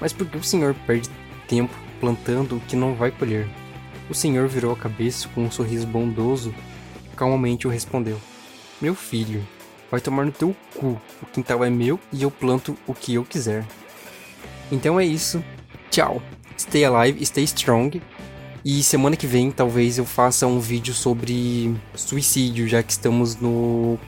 Mas 0.00 0.12
por 0.12 0.26
que 0.26 0.36
o 0.36 0.42
senhor 0.42 0.74
perde 0.84 1.08
tempo 1.46 1.72
plantando 2.00 2.56
o 2.56 2.60
que 2.60 2.74
não 2.74 2.92
vai 2.96 3.12
colher? 3.12 3.48
O 4.10 4.14
senhor 4.14 4.48
virou 4.48 4.72
a 4.72 4.76
cabeça 4.76 5.28
com 5.28 5.44
um 5.44 5.50
sorriso 5.50 5.86
bondoso 5.86 6.52
e 7.12 7.14
calmamente 7.14 7.68
o 7.68 7.70
respondeu: 7.70 8.20
Meu 8.80 8.96
filho, 8.96 9.46
vai 9.88 10.00
tomar 10.00 10.26
no 10.26 10.32
teu 10.32 10.54
cu. 10.74 11.00
O 11.22 11.26
quintal 11.26 11.64
é 11.64 11.70
meu 11.70 12.00
e 12.12 12.24
eu 12.24 12.32
planto 12.32 12.76
o 12.84 12.92
que 12.92 13.14
eu 13.14 13.24
quiser. 13.24 13.64
Então 14.72 14.98
é 14.98 15.06
isso. 15.06 15.40
Tchau. 15.88 16.20
Stay 16.58 16.84
alive, 16.84 17.24
stay 17.24 17.44
strong 17.44 18.02
e 18.64 18.82
semana 18.82 19.16
que 19.16 19.26
vem 19.26 19.50
talvez 19.50 19.98
eu 19.98 20.04
faça 20.04 20.46
um 20.46 20.60
vídeo 20.60 20.92
sobre 20.92 21.74
suicídio, 21.94 22.68
já 22.68 22.82
que 22.82 22.92
estamos 22.92 23.36
no 23.36 23.98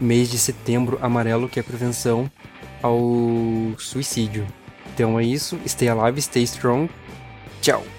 mês 0.00 0.30
de 0.30 0.38
setembro 0.38 0.98
amarelo, 1.00 1.48
que 1.48 1.60
é 1.60 1.62
prevenção 1.62 2.30
ao 2.82 2.98
suicídio. 3.78 4.46
Então 4.92 5.18
é 5.18 5.24
isso. 5.24 5.58
Stay 5.66 5.88
alive, 5.88 6.20
stay 6.20 6.42
strong. 6.42 6.90
Tchau. 7.60 7.91